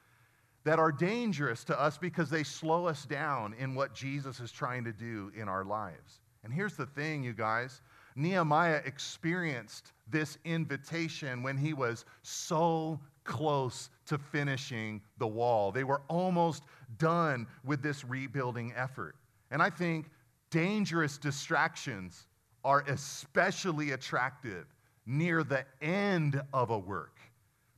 that 0.63 0.79
are 0.79 0.91
dangerous 0.91 1.63
to 1.65 1.79
us 1.79 1.97
because 1.97 2.29
they 2.29 2.43
slow 2.43 2.88
us 2.88 3.05
down 3.05 3.53
in 3.59 3.75
what 3.75 3.93
Jesus 3.93 4.39
is 4.39 4.51
trying 4.51 4.83
to 4.83 4.91
do 4.91 5.31
in 5.35 5.47
our 5.47 5.63
lives. 5.63 6.20
And 6.43 6.53
here's 6.53 6.75
the 6.75 6.86
thing, 6.86 7.24
you 7.24 7.33
guys 7.33 7.81
Nehemiah 8.15 8.81
experienced 8.86 9.93
this 10.10 10.38
invitation 10.43 11.43
when 11.43 11.57
he 11.57 11.74
was 11.74 12.05
so 12.24 13.00
close 13.24 13.89
to 14.07 14.17
finishing 14.17 15.01
the 15.17 15.27
wall. 15.27 15.71
They 15.71 15.83
were 15.83 16.01
almost 16.10 16.63
done 16.98 17.48
with 17.63 17.81
this 17.81 18.03
rebuilding 18.03 18.74
effort. 18.75 19.15
And 19.51 19.62
I 19.62 19.69
think 19.69 20.10
dangerous 20.50 21.17
distractions 21.17 22.27
are 22.63 22.83
especially 22.88 23.91
attractive 23.91 24.65
near 25.05 25.43
the 25.43 25.65
end 25.81 26.41
of 26.53 26.69
a 26.69 26.77
work 26.77 27.17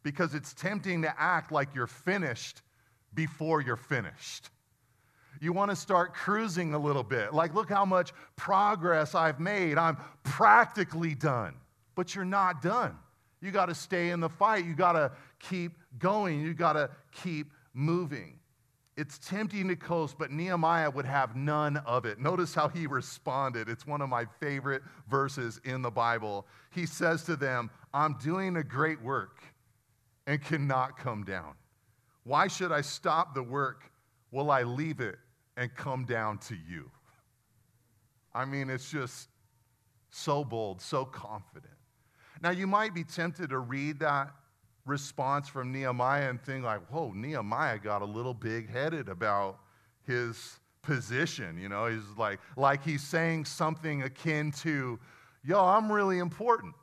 because 0.01 0.33
it's 0.33 0.53
tempting 0.53 1.01
to 1.03 1.21
act 1.21 1.51
like 1.51 1.73
you're 1.73 1.87
finished 1.87 2.61
before 3.13 3.61
you're 3.61 3.77
finished. 3.77 4.49
You 5.43 5.51
want 5.51 5.71
to 5.71 5.75
start 5.75 6.13
cruising 6.13 6.73
a 6.73 6.79
little 6.79 7.03
bit. 7.03 7.33
Like, 7.33 7.53
look 7.53 7.67
how 7.67 7.83
much 7.83 8.13
progress 8.37 9.13
I've 9.13 9.41
made. 9.41 9.77
I'm 9.77 9.97
practically 10.23 11.15
done. 11.15 11.55
But 11.95 12.15
you're 12.15 12.23
not 12.23 12.61
done. 12.61 12.97
You 13.41 13.51
got 13.51 13.65
to 13.65 13.75
stay 13.75 14.11
in 14.11 14.21
the 14.21 14.29
fight. 14.29 14.63
You 14.63 14.73
got 14.73 14.93
to 14.93 15.11
keep 15.39 15.73
going. 15.99 16.39
You 16.39 16.53
got 16.53 16.73
to 16.73 16.89
keep 17.11 17.51
moving. 17.73 18.39
It's 18.95 19.17
tempting 19.17 19.67
to 19.67 19.75
coast, 19.75 20.15
but 20.17 20.31
Nehemiah 20.31 20.89
would 20.89 21.05
have 21.05 21.35
none 21.35 21.75
of 21.75 22.05
it. 22.05 22.21
Notice 22.21 22.55
how 22.55 22.69
he 22.69 22.87
responded. 22.87 23.67
It's 23.67 23.85
one 23.85 23.99
of 23.99 24.07
my 24.07 24.25
favorite 24.39 24.81
verses 25.09 25.59
in 25.65 25.81
the 25.81 25.91
Bible. 25.91 26.47
He 26.71 26.85
says 26.85 27.25
to 27.25 27.35
them, 27.35 27.69
I'm 27.93 28.13
doing 28.23 28.55
a 28.55 28.63
great 28.63 29.01
work 29.01 29.43
and 30.25 30.41
cannot 30.41 30.97
come 30.97 31.25
down. 31.25 31.55
Why 32.23 32.47
should 32.47 32.71
I 32.71 32.79
stop 32.79 33.35
the 33.35 33.43
work? 33.43 33.91
Will 34.31 34.49
I 34.49 34.63
leave 34.63 35.01
it 35.01 35.17
and 35.57 35.73
come 35.75 36.05
down 36.05 36.37
to 36.39 36.55
you? 36.55 36.89
I 38.33 38.45
mean, 38.45 38.69
it's 38.69 38.89
just 38.89 39.29
so 40.09 40.43
bold, 40.43 40.81
so 40.81 41.05
confident. 41.05 41.73
Now, 42.41 42.49
you 42.49 42.67
might 42.67 42.93
be 42.93 43.03
tempted 43.03 43.49
to 43.51 43.59
read 43.59 43.99
that 43.99 44.31
response 44.85 45.47
from 45.47 45.71
Nehemiah 45.71 46.29
and 46.29 46.41
think, 46.41 46.65
like, 46.65 46.81
whoa, 46.91 47.11
Nehemiah 47.11 47.79
got 47.79 48.01
a 48.01 48.05
little 48.05 48.33
big 48.33 48.69
headed 48.69 49.07
about 49.07 49.59
his 50.05 50.59
position. 50.81 51.57
You 51.57 51.69
know, 51.69 51.85
he's 51.87 52.17
like, 52.17 52.39
like 52.57 52.83
he's 52.83 53.01
saying 53.01 53.45
something 53.45 54.03
akin 54.03 54.51
to, 54.63 54.99
yo, 55.43 55.63
I'm 55.63 55.91
really 55.91 56.19
important. 56.19 56.75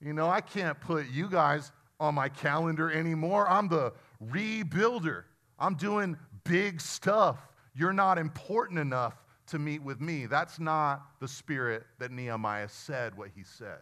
You 0.00 0.12
know, 0.12 0.30
I 0.30 0.40
can't 0.40 0.80
put 0.80 1.08
you 1.08 1.28
guys 1.28 1.72
on 1.98 2.14
my 2.14 2.28
calendar 2.28 2.90
anymore. 2.90 3.48
I'm 3.48 3.68
the 3.68 3.92
rebuilder. 4.24 5.24
I'm 5.58 5.74
doing 5.74 6.16
big 6.44 6.80
stuff. 6.80 7.38
You're 7.74 7.92
not 7.92 8.18
important 8.18 8.78
enough 8.78 9.14
to 9.48 9.58
meet 9.58 9.82
with 9.82 10.00
me. 10.00 10.26
That's 10.26 10.58
not 10.58 11.02
the 11.20 11.28
spirit 11.28 11.84
that 11.98 12.10
Nehemiah 12.10 12.68
said 12.68 13.16
what 13.16 13.30
he 13.34 13.42
said. 13.42 13.80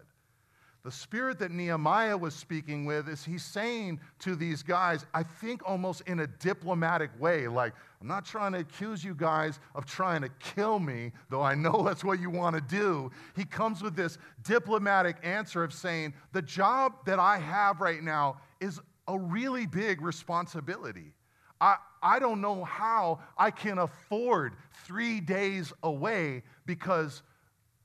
The 0.85 0.93
spirit 0.93 1.39
that 1.41 1.51
Nehemiah 1.51 2.17
was 2.17 2.35
speaking 2.35 2.87
with 2.87 3.09
is 3.09 3.25
he's 3.25 3.45
saying 3.45 4.01
to 4.21 4.37
these 4.37 4.63
guys, 4.63 5.05
I 5.13 5.23
think 5.23 5.61
almost 5.67 6.03
in 6.07 6.21
a 6.21 6.27
diplomatic 6.27 7.11
way, 7.21 7.49
like, 7.49 7.75
I'm 8.01 8.07
not 8.07 8.25
trying 8.25 8.53
to 8.53 8.61
accuse 8.61 9.05
you 9.05 9.15
guys 9.15 9.59
of 9.75 9.85
trying 9.85 10.23
to 10.23 10.31
kill 10.39 10.79
me, 10.79 11.13
though 11.31 11.43
I 11.43 11.55
know 11.55 11.83
that's 11.87 12.05
what 12.05 12.21
you 12.21 12.31
want 12.31 12.55
to 12.55 12.63
do. 12.63 13.11
He 13.37 13.45
comes 13.45 13.83
with 13.83 13.97
this 13.97 14.19
diplomatic 14.45 15.17
answer 15.23 15.65
of 15.65 15.75
saying, 15.75 16.15
The 16.33 16.43
job 16.43 16.95
that 17.07 17.19
I 17.19 17.39
have 17.39 17.81
right 17.81 18.03
now 18.03 18.41
is 18.61 18.81
a 19.09 19.19
really 19.19 19.67
big 19.67 20.01
responsibility. 20.01 21.13
I, 21.61 21.77
I 22.03 22.19
don't 22.19 22.41
know 22.41 22.65
how 22.65 23.21
I 23.37 23.51
can 23.51 23.79
afford 23.79 24.55
three 24.85 25.21
days 25.21 25.73
away 25.83 26.43
because 26.67 27.23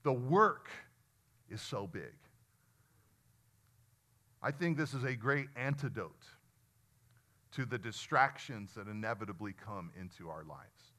the 0.04 0.14
work 0.14 0.70
is 1.50 1.62
so 1.62 1.88
big. 1.88 2.14
I 4.42 4.52
think 4.52 4.78
this 4.78 4.94
is 4.94 5.04
a 5.04 5.16
great 5.16 5.48
antidote 5.56 6.26
to 7.54 7.66
the 7.66 7.78
distractions 7.78 8.74
that 8.76 8.88
inevitably 8.88 9.54
come 9.54 9.92
into 10.00 10.30
our 10.30 10.44
lives. 10.44 10.92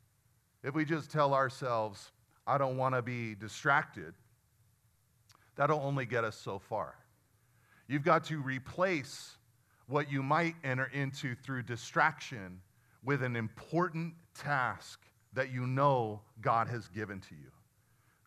If 0.63 0.75
we 0.75 0.85
just 0.85 1.11
tell 1.11 1.35
ourselves, 1.35 2.13
I 2.47 2.59
don't 2.59 2.77
want 2.77 2.95
to 2.95 3.03
be 3.03 3.35
distracted, 3.35 4.15
that'll 5.57 5.81
only 5.81 6.07
get 6.07 6.25
us 6.25 6.37
so 6.37 6.59
far. 6.59 6.95
You've 7.87 8.05
got 8.05 8.25
to 8.25 8.39
replace 8.39 9.37
what 9.87 10.11
you 10.11 10.23
might 10.23 10.55
enter 10.65 10.91
into 10.93 11.35
through 11.35 11.63
distraction 11.63 12.61
with 13.05 13.23
an 13.23 13.37
important 13.37 14.15
task 14.35 15.01
that 15.35 15.53
you 15.53 15.67
know 15.67 16.21
God 16.41 16.69
has 16.69 16.89
given 16.89 17.21
to 17.21 17.35
you. 17.35 17.51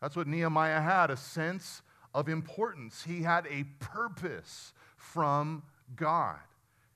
That's 0.00 0.14
what 0.14 0.26
Nehemiah 0.26 0.80
had 0.80 1.10
a 1.10 1.16
sense 1.16 1.82
of 2.14 2.28
importance. 2.28 3.02
He 3.02 3.22
had 3.22 3.46
a 3.46 3.64
purpose 3.80 4.72
from 4.96 5.62
God. 5.96 6.38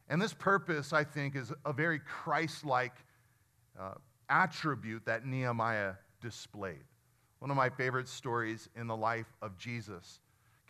And 0.08 0.20
this 0.20 0.34
purpose, 0.34 0.92
I 0.92 1.04
think, 1.04 1.34
is 1.34 1.52
a 1.64 1.72
very 1.72 1.98
Christ 1.98 2.64
like 2.64 2.92
uh, 3.78 3.94
attribute 4.28 5.04
that 5.06 5.26
Nehemiah 5.26 5.94
displayed. 6.20 6.84
One 7.38 7.50
of 7.50 7.56
my 7.56 7.70
favorite 7.70 8.08
stories 8.08 8.68
in 8.76 8.86
the 8.86 8.96
life 8.96 9.26
of 9.40 9.56
Jesus 9.58 10.20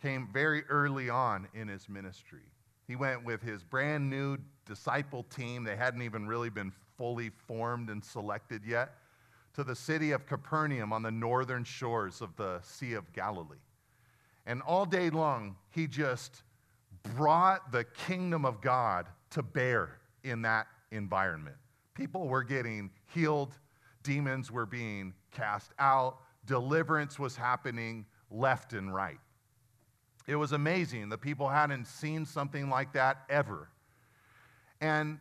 came 0.01 0.27
very 0.33 0.63
early 0.65 1.09
on 1.09 1.47
in 1.53 1.67
his 1.67 1.87
ministry. 1.87 2.41
He 2.87 2.95
went 2.95 3.23
with 3.23 3.41
his 3.41 3.63
brand 3.63 4.09
new 4.09 4.37
disciple 4.65 5.23
team, 5.23 5.63
they 5.63 5.75
hadn't 5.75 6.01
even 6.01 6.27
really 6.27 6.49
been 6.49 6.71
fully 6.97 7.29
formed 7.29 7.89
and 7.89 8.03
selected 8.03 8.63
yet, 8.65 8.95
to 9.53 9.63
the 9.63 9.75
city 9.75 10.11
of 10.11 10.25
Capernaum 10.25 10.91
on 10.91 11.03
the 11.03 11.11
northern 11.11 11.63
shores 11.63 12.21
of 12.21 12.35
the 12.35 12.59
Sea 12.61 12.93
of 12.93 13.11
Galilee. 13.13 13.57
And 14.45 14.61
all 14.61 14.85
day 14.85 15.09
long, 15.09 15.55
he 15.69 15.87
just 15.87 16.43
brought 17.15 17.71
the 17.71 17.83
kingdom 17.83 18.45
of 18.45 18.61
God 18.61 19.07
to 19.31 19.43
bear 19.43 19.99
in 20.23 20.41
that 20.43 20.67
environment. 20.91 21.55
People 21.93 22.27
were 22.27 22.43
getting 22.43 22.89
healed, 23.13 23.53
demons 24.01 24.51
were 24.51 24.65
being 24.65 25.13
cast 25.31 25.71
out, 25.79 26.17
deliverance 26.45 27.19
was 27.19 27.35
happening 27.35 28.05
left 28.29 28.73
and 28.73 28.93
right. 28.93 29.19
It 30.25 30.35
was 30.35 30.51
amazing. 30.53 31.09
The 31.09 31.17
people 31.17 31.49
hadn't 31.49 31.85
seen 31.85 32.25
something 32.25 32.69
like 32.69 32.93
that 32.93 33.23
ever. 33.29 33.69
And 34.79 35.19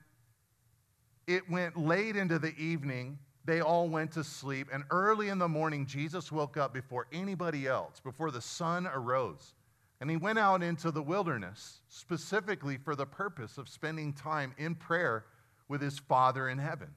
it 1.26 1.48
went 1.50 1.76
late 1.76 2.16
into 2.16 2.38
the 2.38 2.54
evening. 2.56 3.18
They 3.44 3.60
all 3.60 3.88
went 3.88 4.12
to 4.12 4.24
sleep. 4.24 4.68
And 4.72 4.84
early 4.90 5.28
in 5.28 5.38
the 5.38 5.48
morning, 5.48 5.86
Jesus 5.86 6.30
woke 6.30 6.56
up 6.56 6.72
before 6.72 7.06
anybody 7.12 7.66
else, 7.66 8.00
before 8.00 8.30
the 8.30 8.40
sun 8.40 8.86
arose. 8.86 9.54
And 10.00 10.10
he 10.10 10.16
went 10.16 10.38
out 10.38 10.62
into 10.62 10.90
the 10.90 11.02
wilderness 11.02 11.80
specifically 11.88 12.76
for 12.76 12.94
the 12.96 13.06
purpose 13.06 13.58
of 13.58 13.68
spending 13.68 14.12
time 14.12 14.52
in 14.58 14.74
prayer 14.74 15.26
with 15.68 15.80
his 15.80 15.98
Father 15.98 16.48
in 16.48 16.58
heaven. 16.58 16.88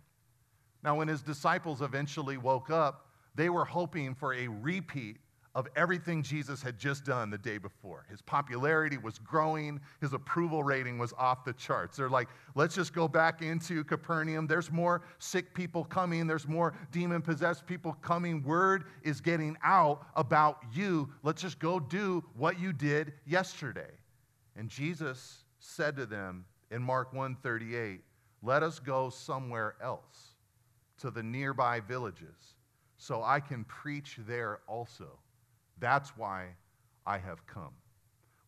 Now, 0.84 0.96
when 0.96 1.08
his 1.08 1.22
disciples 1.22 1.82
eventually 1.82 2.38
woke 2.38 2.70
up, 2.70 3.08
they 3.34 3.50
were 3.50 3.66
hoping 3.66 4.16
for 4.16 4.34
a 4.34 4.48
repeat 4.48 5.18
of 5.56 5.70
everything 5.78 6.22
Jesus 6.22 6.62
had 6.62 6.78
just 6.78 7.06
done 7.06 7.30
the 7.30 7.38
day 7.38 7.58
before. 7.58 8.06
His 8.10 8.22
popularity 8.22 8.98
was 8.98 9.18
growing, 9.20 9.80
his 10.02 10.12
approval 10.12 10.64
rating 10.64 10.98
was 10.98 11.14
off 11.18 11.46
the 11.46 11.54
charts. 11.54 11.96
They're 11.96 12.10
like, 12.10 12.28
let's 12.56 12.76
just 12.76 12.94
go 12.94 13.08
back 13.08 13.42
into 13.42 13.86
Capernaum. 13.86 14.48
There's 14.48 14.70
more 14.70 15.04
sick 15.18 15.54
people 15.54 15.86
coming, 15.86 16.28
there's 16.28 16.48
more 16.48 16.76
demon 16.92 17.22
possessed 17.22 17.66
people 17.66 17.94
coming. 18.02 18.44
Word 18.44 18.84
is 19.02 19.22
getting 19.22 19.56
out 19.64 20.06
about 20.18 20.58
you. 20.74 21.10
Let's 21.24 21.42
just 21.42 21.60
go 21.60 21.80
do 21.80 22.22
what 22.36 22.60
you 22.60 22.74
did 22.74 23.14
yesterday. 23.26 23.92
And 24.58 24.70
Jesus 24.70 25.46
said 25.60 25.96
to 25.96 26.06
them 26.06 26.44
in 26.70 26.84
Mark 26.84 27.14
138, 27.14 28.02
let 28.44 28.62
us 28.62 28.80
go 28.80 29.10
somewhere 29.10 29.76
else 29.82 30.36
to 30.98 31.12
the 31.12 31.24
nearby 31.24 31.80
villages 31.80 32.56
so 32.98 33.24
I 33.24 33.40
can 33.40 33.64
preach 33.64 34.18
there 34.28 34.60
also 34.68 35.20
that's 35.80 36.18
why 36.18 36.48
I 37.06 37.18
have 37.18 37.46
come. 37.48 37.74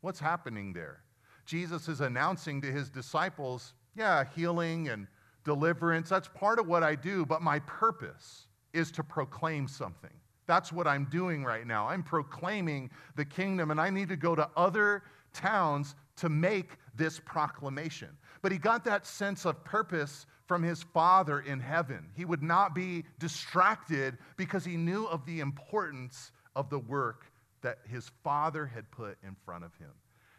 What's 0.01 0.19
happening 0.19 0.73
there? 0.73 1.03
Jesus 1.45 1.87
is 1.87 2.01
announcing 2.01 2.61
to 2.61 2.71
his 2.71 2.89
disciples, 2.89 3.73
yeah, 3.95 4.23
healing 4.35 4.89
and 4.89 5.07
deliverance, 5.43 6.09
that's 6.09 6.27
part 6.27 6.59
of 6.59 6.67
what 6.67 6.83
I 6.83 6.95
do, 6.95 7.25
but 7.25 7.41
my 7.41 7.59
purpose 7.59 8.47
is 8.73 8.91
to 8.91 9.03
proclaim 9.03 9.67
something. 9.67 10.11
That's 10.45 10.71
what 10.71 10.87
I'm 10.87 11.05
doing 11.05 11.43
right 11.43 11.65
now. 11.65 11.87
I'm 11.87 12.03
proclaiming 12.03 12.89
the 13.15 13.25
kingdom, 13.25 13.71
and 13.71 13.79
I 13.79 13.89
need 13.89 14.09
to 14.09 14.15
go 14.15 14.35
to 14.35 14.49
other 14.55 15.03
towns 15.33 15.95
to 16.17 16.29
make 16.29 16.77
this 16.95 17.19
proclamation. 17.19 18.09
But 18.41 18.51
he 18.51 18.57
got 18.57 18.83
that 18.85 19.05
sense 19.05 19.45
of 19.45 19.63
purpose 19.63 20.25
from 20.47 20.63
his 20.63 20.83
Father 20.83 21.41
in 21.41 21.59
heaven. 21.59 22.09
He 22.15 22.25
would 22.25 22.43
not 22.43 22.73
be 22.73 23.03
distracted 23.19 24.17
because 24.37 24.63
he 24.63 24.77
knew 24.77 25.05
of 25.05 25.25
the 25.25 25.41
importance 25.41 26.31
of 26.57 26.71
the 26.71 26.79
work 26.79 27.27
that 27.61 27.77
his 27.87 28.09
Father 28.23 28.65
had 28.65 28.89
put 28.89 29.17
in 29.23 29.35
front 29.45 29.63
of 29.63 29.73
him. 29.75 29.91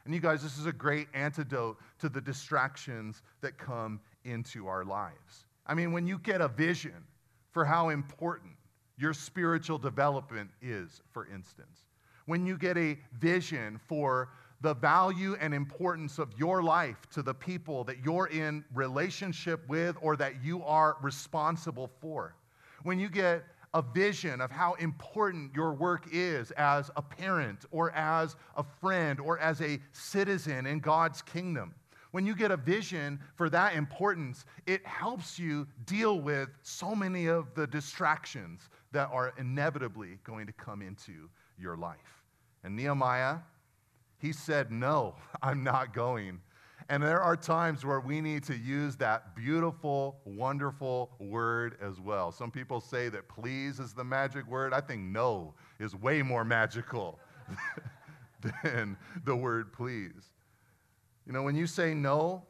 And 0.05 0.13
you 0.13 0.21
guys, 0.21 0.43
this 0.43 0.59
is 0.59 0.67
a 0.67 0.73
great 0.73 1.07
antidote 1.15 1.79
to 2.01 2.09
the 2.09 2.21
distractions 2.21 3.23
that 3.41 3.57
come 3.57 4.01
into 4.25 4.67
our 4.67 4.85
lives. 4.85 5.47
I 5.67 5.75
mean, 5.75 5.93
when 5.93 6.07
you 6.07 6.19
get 6.19 6.41
a 6.41 6.49
vision 6.49 7.05
for 7.53 7.65
how 7.65 7.91
important 7.91 8.53
your 8.97 9.15
spiritual 9.15 9.79
development 9.79 10.51
is, 10.61 11.03
for 11.13 11.29
instance, 11.33 11.85
when 12.27 12.45
you 12.45 12.59
get 12.59 12.77
a 12.77 12.99
vision 13.21 13.79
for 13.87 14.31
the 14.61 14.75
value 14.75 15.37
and 15.41 15.55
importance 15.55 16.19
of 16.19 16.33
your 16.37 16.65
life 16.65 16.97
to 17.13 17.23
the 17.23 17.35
people 17.35 17.85
that 17.85 18.05
you're 18.05 18.27
in 18.27 18.65
relationship 18.75 19.61
with 19.69 19.97
or 20.01 20.17
that 20.17 20.43
you 20.43 20.65
are 20.65 20.97
responsible 21.01 21.89
for, 22.01 22.35
when 22.83 22.99
you 22.99 23.09
get 23.09 23.45
a 23.75 23.83
vision 23.83 24.41
of 24.41 24.51
how 24.51 24.75
important 24.75 25.55
your 25.55 25.73
work 25.73 26.09
is 26.13 26.51
as 26.53 26.91
a 26.97 27.03
parent 27.03 27.65
or 27.71 27.91
as 27.93 28.37
a 28.57 28.65
friend 28.81 29.21
or 29.21 29.39
as 29.39 29.61
a 29.61 29.79
citizen 29.93 30.67
in 30.67 30.81
God's 30.81 31.23
kingdom, 31.23 31.75
when 32.11 32.25
you 32.25 32.35
get 32.35 32.51
a 32.51 32.57
vision 32.57 33.21
for 33.37 33.51
that 33.51 33.75
importance, 33.75 34.47
it 34.67 34.85
helps 34.87 35.39
you 35.39 35.67
deal 35.85 36.21
with 36.21 36.49
so 36.63 36.95
many 36.95 37.27
of 37.27 37.55
the 37.55 37.67
distractions 37.67 38.71
that 38.93 39.11
are 39.13 39.35
inevitably 39.39 40.19
going 40.25 40.47
to 40.47 40.53
come 40.53 40.81
into 40.81 41.29
your 41.59 41.77
life. 41.77 42.25
And 42.65 42.75
Nehemiah, 42.75 43.39
he 44.19 44.33
said, 44.33 44.73
No, 44.73 45.17
I'm 45.43 45.63
not 45.63 45.93
going. 45.93 46.41
And 46.91 47.03
there 47.03 47.21
are 47.21 47.37
times 47.37 47.85
where 47.85 48.01
we 48.01 48.23
need 48.23 48.45
to 48.45 48.57
use 48.57 48.97
that 48.97 49.37
beautiful, 49.37 50.21
wonderful 50.25 51.11
word 51.19 51.77
as 51.83 52.01
well. 52.01 52.33
Some 52.33 52.51
people 52.51 52.81
say 52.81 53.11
that 53.11 53.29
please 53.29 53.79
is 53.79 53.93
the 53.93 54.05
magic 54.05 54.47
word. 54.47 54.73
I 54.73 54.81
think 54.81 55.03
no 55.03 55.55
is 55.79 55.95
way 55.95 56.23
more 56.23 56.45
magical 56.45 57.19
than 58.63 58.97
the 59.25 59.37
word 59.37 59.73
please. 59.73 60.31
You 61.27 61.35
know, 61.35 61.43
when 61.43 61.57
you 61.57 61.67
say 61.67 61.93
no, 61.93 62.47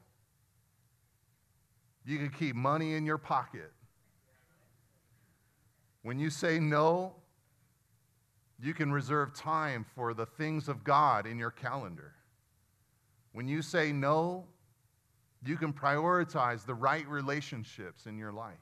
you 2.06 2.16
can 2.16 2.30
keep 2.30 2.54
money 2.54 2.94
in 2.94 3.04
your 3.04 3.18
pocket. 3.18 3.72
When 6.02 6.20
you 6.20 6.30
say 6.30 6.60
no, 6.60 7.16
you 8.62 8.72
can 8.72 8.92
reserve 8.92 9.34
time 9.34 9.84
for 9.96 10.14
the 10.14 10.26
things 10.26 10.68
of 10.68 10.84
God 10.84 11.26
in 11.26 11.38
your 11.38 11.50
calendar. 11.50 12.14
When 13.38 13.46
you 13.46 13.62
say 13.62 13.92
no, 13.92 14.46
you 15.46 15.56
can 15.56 15.72
prioritize 15.72 16.66
the 16.66 16.74
right 16.74 17.06
relationships 17.06 18.06
in 18.06 18.18
your 18.18 18.32
life. 18.32 18.56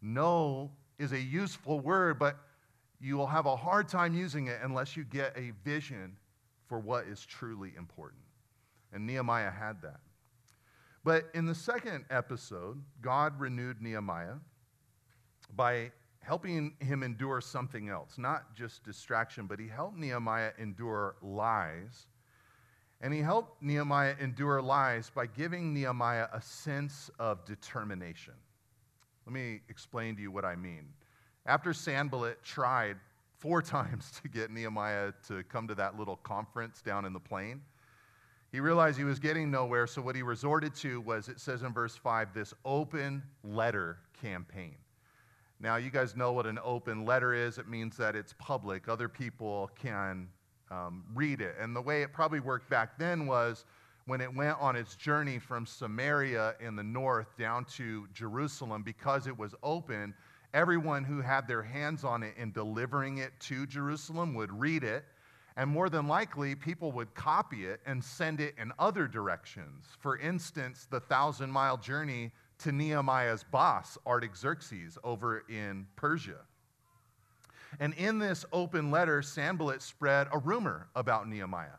No 0.00 0.70
is 0.98 1.12
a 1.12 1.20
useful 1.20 1.80
word, 1.80 2.18
but 2.18 2.38
you 2.98 3.18
will 3.18 3.26
have 3.26 3.44
a 3.44 3.54
hard 3.54 3.88
time 3.88 4.14
using 4.14 4.46
it 4.46 4.60
unless 4.62 4.96
you 4.96 5.04
get 5.04 5.36
a 5.36 5.52
vision 5.66 6.16
for 6.66 6.78
what 6.78 7.08
is 7.08 7.26
truly 7.26 7.74
important. 7.76 8.22
And 8.94 9.06
Nehemiah 9.06 9.50
had 9.50 9.82
that. 9.82 10.00
But 11.04 11.24
in 11.34 11.44
the 11.44 11.54
second 11.54 12.06
episode, 12.08 12.82
God 13.02 13.38
renewed 13.38 13.82
Nehemiah 13.82 14.36
by 15.54 15.92
helping 16.20 16.72
him 16.80 17.02
endure 17.02 17.42
something 17.42 17.90
else, 17.90 18.16
not 18.16 18.54
just 18.54 18.82
distraction, 18.82 19.46
but 19.46 19.60
he 19.60 19.68
helped 19.68 19.98
Nehemiah 19.98 20.52
endure 20.58 21.16
lies. 21.20 22.06
And 23.00 23.12
he 23.12 23.20
helped 23.20 23.62
Nehemiah 23.62 24.14
endure 24.20 24.62
lies 24.62 25.10
by 25.14 25.26
giving 25.26 25.74
Nehemiah 25.74 26.28
a 26.32 26.40
sense 26.40 27.10
of 27.18 27.44
determination. 27.44 28.34
Let 29.26 29.32
me 29.32 29.60
explain 29.68 30.16
to 30.16 30.22
you 30.22 30.30
what 30.30 30.44
I 30.44 30.56
mean. 30.56 30.88
After 31.44 31.72
Sanballat 31.72 32.42
tried 32.42 32.96
four 33.38 33.60
times 33.76 34.12
to 34.22 34.28
get 34.28 34.50
Nehemiah 34.50 35.12
to 35.28 35.42
come 35.44 35.68
to 35.68 35.74
that 35.74 35.98
little 35.98 36.16
conference 36.16 36.80
down 36.80 37.04
in 37.04 37.12
the 37.12 37.20
plain, 37.20 37.60
he 38.52 38.60
realized 38.60 38.96
he 38.96 39.04
was 39.04 39.18
getting 39.18 39.50
nowhere, 39.50 39.86
so 39.86 40.00
what 40.00 40.16
he 40.16 40.22
resorted 40.22 40.74
to 40.76 41.00
was, 41.00 41.28
it 41.28 41.40
says 41.40 41.62
in 41.62 41.72
verse 41.72 41.96
5, 41.96 42.32
this 42.32 42.54
open 42.64 43.22
letter 43.44 43.98
campaign. 44.22 44.76
Now, 45.58 45.76
you 45.76 45.90
guys 45.90 46.16
know 46.16 46.32
what 46.32 46.46
an 46.46 46.58
open 46.62 47.04
letter 47.04 47.34
is. 47.34 47.58
It 47.58 47.68
means 47.68 47.96
that 47.96 48.14
it's 48.14 48.34
public, 48.38 48.88
other 48.88 49.08
people 49.08 49.70
can 49.74 50.28
um, 50.70 51.04
read 51.14 51.40
it. 51.40 51.54
And 51.60 51.74
the 51.74 51.80
way 51.80 52.02
it 52.02 52.12
probably 52.12 52.40
worked 52.40 52.68
back 52.70 52.98
then 52.98 53.26
was 53.26 53.64
when 54.06 54.20
it 54.20 54.32
went 54.32 54.56
on 54.60 54.76
its 54.76 54.94
journey 54.96 55.38
from 55.38 55.66
Samaria 55.66 56.54
in 56.60 56.76
the 56.76 56.82
north 56.82 57.36
down 57.36 57.64
to 57.76 58.06
Jerusalem, 58.14 58.82
because 58.82 59.26
it 59.26 59.36
was 59.36 59.54
open, 59.62 60.14
everyone 60.54 61.04
who 61.04 61.20
had 61.20 61.48
their 61.48 61.62
hands 61.62 62.04
on 62.04 62.22
it 62.22 62.34
in 62.36 62.52
delivering 62.52 63.18
it 63.18 63.32
to 63.40 63.66
Jerusalem 63.66 64.34
would 64.34 64.52
read 64.52 64.84
it 64.84 65.04
and 65.56 65.70
more 65.70 65.88
than 65.88 66.06
likely, 66.06 66.54
people 66.54 66.92
would 66.92 67.14
copy 67.14 67.64
it 67.64 67.80
and 67.86 68.04
send 68.04 68.40
it 68.40 68.54
in 68.58 68.72
other 68.78 69.08
directions. 69.08 69.86
For 69.98 70.18
instance, 70.18 70.86
the 70.90 71.00
thousand 71.00 71.50
mile 71.50 71.78
journey 71.78 72.30
to 72.58 72.72
Nehemiah's 72.72 73.42
boss, 73.42 73.96
Artaxerxes, 74.06 74.98
over 75.02 75.44
in 75.48 75.86
Persia. 75.96 76.40
And 77.80 77.94
in 77.94 78.18
this 78.18 78.44
open 78.52 78.90
letter, 78.90 79.22
Sanballat 79.22 79.82
spread 79.82 80.28
a 80.32 80.38
rumor 80.38 80.88
about 80.94 81.28
Nehemiah 81.28 81.78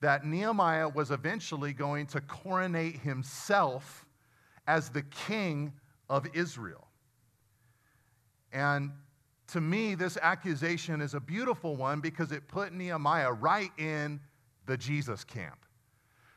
that 0.00 0.24
Nehemiah 0.24 0.88
was 0.88 1.10
eventually 1.10 1.72
going 1.72 2.06
to 2.06 2.20
coronate 2.20 2.96
himself 2.96 4.06
as 4.66 4.90
the 4.90 5.02
king 5.02 5.72
of 6.08 6.26
Israel. 6.34 6.86
And 8.52 8.92
to 9.48 9.60
me, 9.60 9.94
this 9.94 10.16
accusation 10.20 11.00
is 11.00 11.14
a 11.14 11.20
beautiful 11.20 11.76
one 11.76 12.00
because 12.00 12.32
it 12.32 12.46
put 12.48 12.72
Nehemiah 12.72 13.32
right 13.32 13.70
in 13.78 14.20
the 14.66 14.76
Jesus 14.76 15.24
camp. 15.24 15.64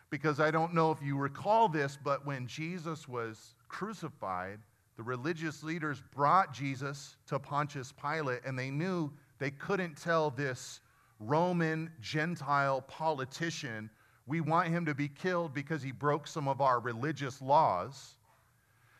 Because 0.10 0.40
I 0.40 0.52
don't 0.52 0.74
know 0.74 0.92
if 0.92 1.02
you 1.02 1.18
recall 1.18 1.70
this, 1.70 1.98
but 2.02 2.26
when 2.26 2.48
Jesus 2.48 3.08
was 3.08 3.56
crucified, 3.68 4.60
the 5.02 5.06
religious 5.06 5.64
leaders 5.64 6.04
brought 6.14 6.54
Jesus 6.54 7.16
to 7.26 7.40
Pontius 7.40 7.92
Pilate, 7.92 8.42
and 8.46 8.58
they 8.58 8.70
knew 8.70 9.12
they 9.40 9.50
couldn't 9.50 9.98
tell 9.98 10.30
this 10.30 10.80
Roman 11.20 11.90
Gentile 12.00 12.82
politician, 12.82 13.90
we 14.28 14.42
want 14.42 14.68
him 14.68 14.86
to 14.86 14.94
be 14.94 15.08
killed 15.08 15.56
because 15.56 15.82
he 15.82 15.92
broke 15.92 16.28
some 16.28 16.48
of 16.48 16.62
our 16.62 16.80
religious 16.80 17.42
laws. 17.42 18.14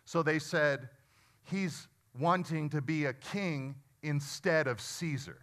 So 0.06 0.24
they 0.24 0.40
said, 0.40 0.90
he's 1.44 1.88
wanting 2.20 2.72
to 2.72 2.82
be 2.82 3.06
a 3.06 3.14
king 3.14 3.76
instead 4.02 4.66
of 4.66 4.82
Caesar. 4.82 5.38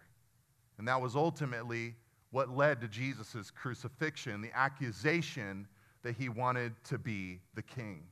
And 0.77 0.85
that 0.89 0.99
was 0.99 1.15
ultimately 1.15 1.95
what 2.31 2.49
led 2.49 2.81
to 2.81 2.89
Jesus' 2.89 3.49
crucifixion, 3.49 4.41
the 4.41 4.51
accusation 4.53 5.69
that 6.03 6.15
he 6.17 6.27
wanted 6.27 6.73
to 6.83 6.97
be 6.97 7.39
the 7.55 7.61
king. 7.61 8.03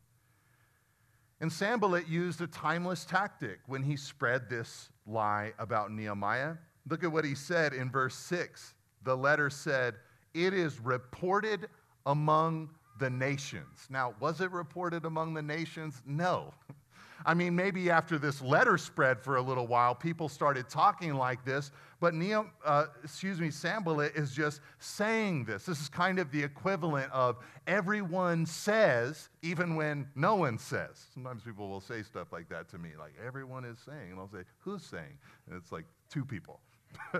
And 1.39 1.52
Sanballat 1.52 2.08
used 2.08 2.41
a 2.41 2.47
timeless 2.47 3.06
tactic 3.06 3.60
when 3.67 3.84
he 3.84 3.95
spread 3.95 4.50
this 4.50 4.89
lie 5.06 5.54
about 5.60 5.91
Nehemiah. 5.91 6.56
Look 6.89 7.04
at 7.04 7.12
what 7.12 7.26
he 7.26 7.36
said 7.36 7.73
in 7.73 7.91
verse 7.91 8.15
6. 8.15 8.73
The 9.04 9.15
letter 9.15 9.50
said, 9.50 9.95
It 10.34 10.54
is 10.54 10.80
reported 10.80 11.67
among 12.06 12.69
the 13.00 13.10
nations. 13.10 13.88
Now, 13.89 14.15
was 14.19 14.41
it 14.41 14.52
reported 14.52 15.06
among 15.06 15.34
the 15.36 15.41
nations? 15.41 16.02
No. 16.06 16.54
I 17.28 17.34
mean, 17.34 17.58
maybe 17.58 17.90
after 17.90 18.18
this 18.18 18.42
letter 18.42 18.78
spread 18.78 19.20
for 19.20 19.36
a 19.36 19.42
little 19.42 19.68
while, 19.68 19.94
people 19.94 20.30
started 20.30 20.70
talking 20.70 21.13
like 21.13 21.44
this, 21.44 21.72
but 22.00 22.13
Neo, 22.13 22.50
uh, 22.63 22.86
excuse 23.04 23.42
me, 23.42 23.52
Sanballat 23.52 24.16
is 24.16 24.34
just 24.34 24.62
saying 24.80 25.44
this. 25.44 25.66
This 25.66 25.82
is 25.82 25.90
kind 25.90 26.20
of 26.20 26.32
the 26.32 26.42
equivalent 26.42 27.12
of 27.12 27.36
everyone 27.68 28.46
says, 28.46 29.28
even 29.42 29.76
when 29.76 30.08
no 30.16 30.36
one 30.36 30.58
says. 30.58 31.08
Sometimes 31.13 31.44
people 31.44 31.68
will 31.68 31.82
say 31.82 32.02
stuff 32.02 32.32
like 32.32 32.48
that 32.48 32.70
to 32.70 32.78
me, 32.78 32.92
like, 32.98 33.13
everyone 33.24 33.66
is 33.66 33.78
saying. 33.86 34.12
And 34.12 34.20
I'll 34.20 34.30
say, 34.30 34.46
who's 34.60 34.84
saying? 34.84 35.18
And 35.48 35.62
it's 35.62 35.74
like 35.74 35.86
two 36.10 36.24
people. 36.24 36.62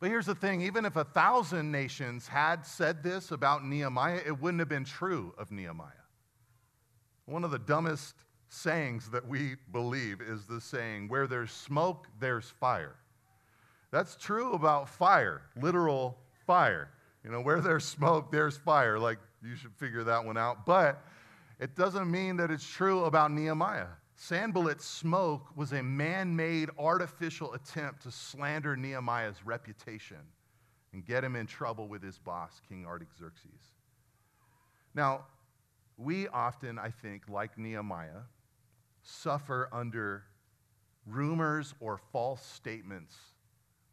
But 0.00 0.10
here's 0.10 0.26
the 0.26 0.34
thing 0.34 0.60
even 0.60 0.84
if 0.84 0.96
a 0.96 1.04
thousand 1.04 1.72
nations 1.72 2.28
had 2.28 2.66
said 2.66 3.02
this 3.02 3.30
about 3.30 3.64
Nehemiah, 3.64 4.20
it 4.26 4.38
wouldn't 4.38 4.58
have 4.58 4.68
been 4.68 4.84
true 4.84 5.32
of 5.38 5.50
Nehemiah. 5.50 6.03
One 7.26 7.44
of 7.44 7.50
the 7.50 7.58
dumbest 7.58 8.14
sayings 8.48 9.10
that 9.10 9.26
we 9.26 9.56
believe 9.72 10.20
is 10.20 10.46
the 10.46 10.60
saying, 10.60 11.08
where 11.08 11.26
there's 11.26 11.50
smoke, 11.50 12.06
there's 12.20 12.50
fire. 12.50 12.96
That's 13.90 14.16
true 14.16 14.52
about 14.52 14.88
fire, 14.88 15.42
literal 15.60 16.18
fire. 16.46 16.90
You 17.24 17.30
know, 17.30 17.40
where 17.40 17.60
there's 17.60 17.84
smoke, 17.84 18.30
there's 18.30 18.56
fire. 18.56 18.98
Like, 18.98 19.18
you 19.42 19.56
should 19.56 19.72
figure 19.74 20.04
that 20.04 20.24
one 20.24 20.36
out. 20.36 20.66
But 20.66 21.02
it 21.58 21.74
doesn't 21.74 22.10
mean 22.10 22.36
that 22.36 22.50
it's 22.50 22.66
true 22.66 23.04
about 23.04 23.30
Nehemiah. 23.30 23.86
Sanballat 24.16 24.80
smoke 24.80 25.56
was 25.56 25.72
a 25.72 25.82
man 25.82 26.36
made 26.36 26.70
artificial 26.78 27.54
attempt 27.54 28.02
to 28.02 28.10
slander 28.10 28.76
Nehemiah's 28.76 29.44
reputation 29.44 30.18
and 30.92 31.04
get 31.04 31.24
him 31.24 31.34
in 31.34 31.46
trouble 31.46 31.88
with 31.88 32.02
his 32.02 32.18
boss, 32.18 32.60
King 32.68 32.86
Artaxerxes. 32.86 33.72
Now, 34.94 35.24
we 35.96 36.28
often, 36.28 36.78
I 36.78 36.90
think, 36.90 37.28
like 37.28 37.56
Nehemiah, 37.56 38.22
suffer 39.02 39.68
under 39.72 40.24
rumors 41.06 41.74
or 41.80 41.98
false 42.12 42.44
statements 42.44 43.14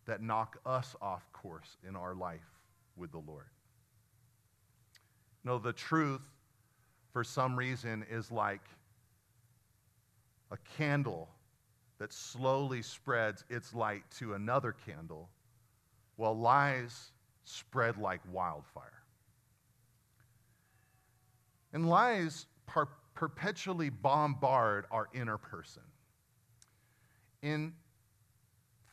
that 0.06 0.22
knock 0.22 0.58
us 0.66 0.96
off 1.02 1.32
course 1.34 1.78
in 1.88 1.96
our 1.96 2.16
life 2.16 2.60
with 2.96 3.12
the 3.12 3.20
Lord. 3.20 3.50
No, 5.44 5.58
the 5.58 5.74
truth, 5.74 6.22
for 7.12 7.24
some 7.24 7.56
reason, 7.56 8.06
is 8.10 8.32
like 8.32 8.62
a 10.52 10.58
candle 10.78 11.30
that 12.00 12.12
slowly 12.14 12.82
spreads 12.82 13.44
its 13.50 13.74
light 13.74 14.04
to 14.18 14.34
another 14.34 14.76
candle, 14.86 15.30
while 16.16 16.38
lies 16.38 17.12
spread 17.44 17.98
like 17.98 18.22
wildfire. 18.32 19.01
And 21.74 21.90
lies 21.90 22.46
per- 22.66 22.90
perpetually 23.16 23.90
bombard 23.90 24.86
our 24.92 25.10
inner 25.14 25.38
person. 25.38 25.84
In 27.42 27.74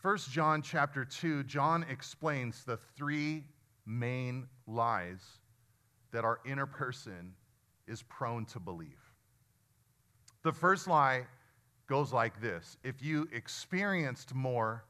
1 0.03 0.17
John 0.31 0.63
chapter 0.63 1.05
2, 1.05 1.45
John 1.45 1.85
explains 1.91 2.65
the 2.65 2.77
three 2.97 3.45
main 3.85 4.47
lies 4.67 5.23
that 6.13 6.25
our 6.25 6.41
inner 6.47 6.67
person 6.67 7.35
is 7.87 8.03
prone 8.03 8.45
to 8.47 8.61
believe. 8.61 9.13
The 10.43 10.53
first 10.53 10.87
lie 10.87 11.27
goes 11.89 12.13
like 12.13 12.41
this 12.41 12.77
If 12.85 13.03
you 13.03 13.29
experienced 13.33 14.35
more, 14.35 14.85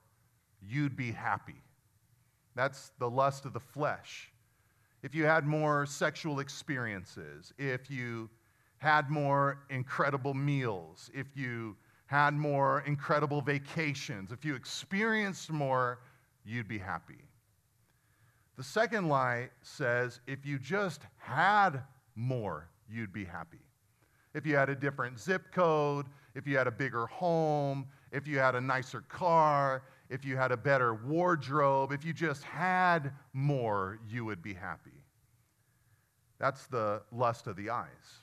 you'd 0.61 0.97
be 0.97 1.13
happy. 1.13 1.63
That's 2.55 2.93
the 2.99 3.09
lust 3.09 3.45
of 3.45 3.53
the 3.53 3.61
flesh. 3.61 4.33
If 5.03 5.15
you 5.15 5.25
had 5.25 5.47
more 5.47 5.87
sexual 5.87 6.41
experiences, 6.41 7.53
if 7.59 7.91
you 7.91 8.29
had 8.79 9.11
more 9.11 9.61
incredible 9.71 10.35
meals, 10.35 11.11
if 11.15 11.27
you 11.35 11.77
had 12.07 12.35
more 12.35 12.83
incredible 12.87 13.41
vacations, 13.41 14.33
if 14.33 14.45
you 14.45 14.55
experienced 14.55 15.51
more, 15.51 16.01
you'd 16.45 16.69
be 16.69 16.79
happy. 16.79 17.29
The 18.57 18.65
second 18.65 19.09
lie 19.09 19.51
says 19.63 20.21
if 20.27 20.45
you 20.45 20.59
just 20.59 21.03
had 21.17 21.83
more, 22.17 22.69
you'd 22.89 23.13
be 23.13 23.25
happy. 23.25 23.61
If 24.35 24.47
you 24.47 24.57
had 24.57 24.69
a 24.69 24.75
different 24.75 25.21
zip 25.21 25.53
code, 25.53 26.07
if 26.35 26.47
you 26.47 26.57
had 26.57 26.67
a 26.67 26.73
bigger 26.73 27.07
home, 27.07 27.87
if 28.11 28.27
you 28.27 28.39
had 28.39 28.55
a 28.55 28.61
nicer 28.61 29.03
car, 29.03 29.83
if 30.11 30.25
you 30.25 30.37
had 30.37 30.53
a 30.53 30.57
better 30.57 30.95
wardrobe, 30.95 31.93
if 31.93 32.05
you 32.05 32.13
just 32.13 32.43
had 32.43 33.13
more, 33.33 33.99
you 34.09 34.25
would 34.25 34.43
be 34.43 34.55
happy. 34.55 35.05
That's 36.39 36.67
the 36.67 37.03
lust 37.13 37.47
of 37.47 37.57
the 37.57 37.71
eyes. 37.71 38.23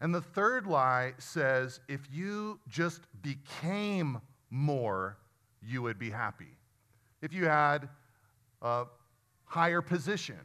And 0.00 0.14
the 0.14 0.20
third 0.20 0.66
lie 0.66 1.12
says 1.18 1.80
if 1.88 2.00
you 2.12 2.58
just 2.68 3.02
became 3.22 4.20
more, 4.50 5.16
you 5.62 5.80
would 5.82 5.98
be 5.98 6.10
happy. 6.10 6.58
If 7.22 7.32
you 7.32 7.46
had 7.46 7.88
a 8.60 8.84
higher 9.44 9.80
position, 9.80 10.40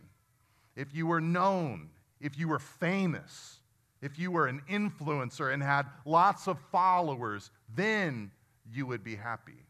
if 0.75 0.93
you 0.93 1.07
were 1.07 1.19
known, 1.19 1.89
if 2.21 2.37
you 2.37 2.47
were 2.47 2.59
famous, 2.59 3.59
if 4.01 4.19
you 4.19 4.29
were 4.29 4.47
an 4.47 4.61
influencer 4.69 5.51
and 5.51 5.61
had 5.61 5.87
lots 6.05 6.47
of 6.47 6.59
followers, 6.71 7.49
then 7.75 8.31
you 8.71 8.85
would 8.85 9.03
be 9.03 9.15
happy. 9.15 9.66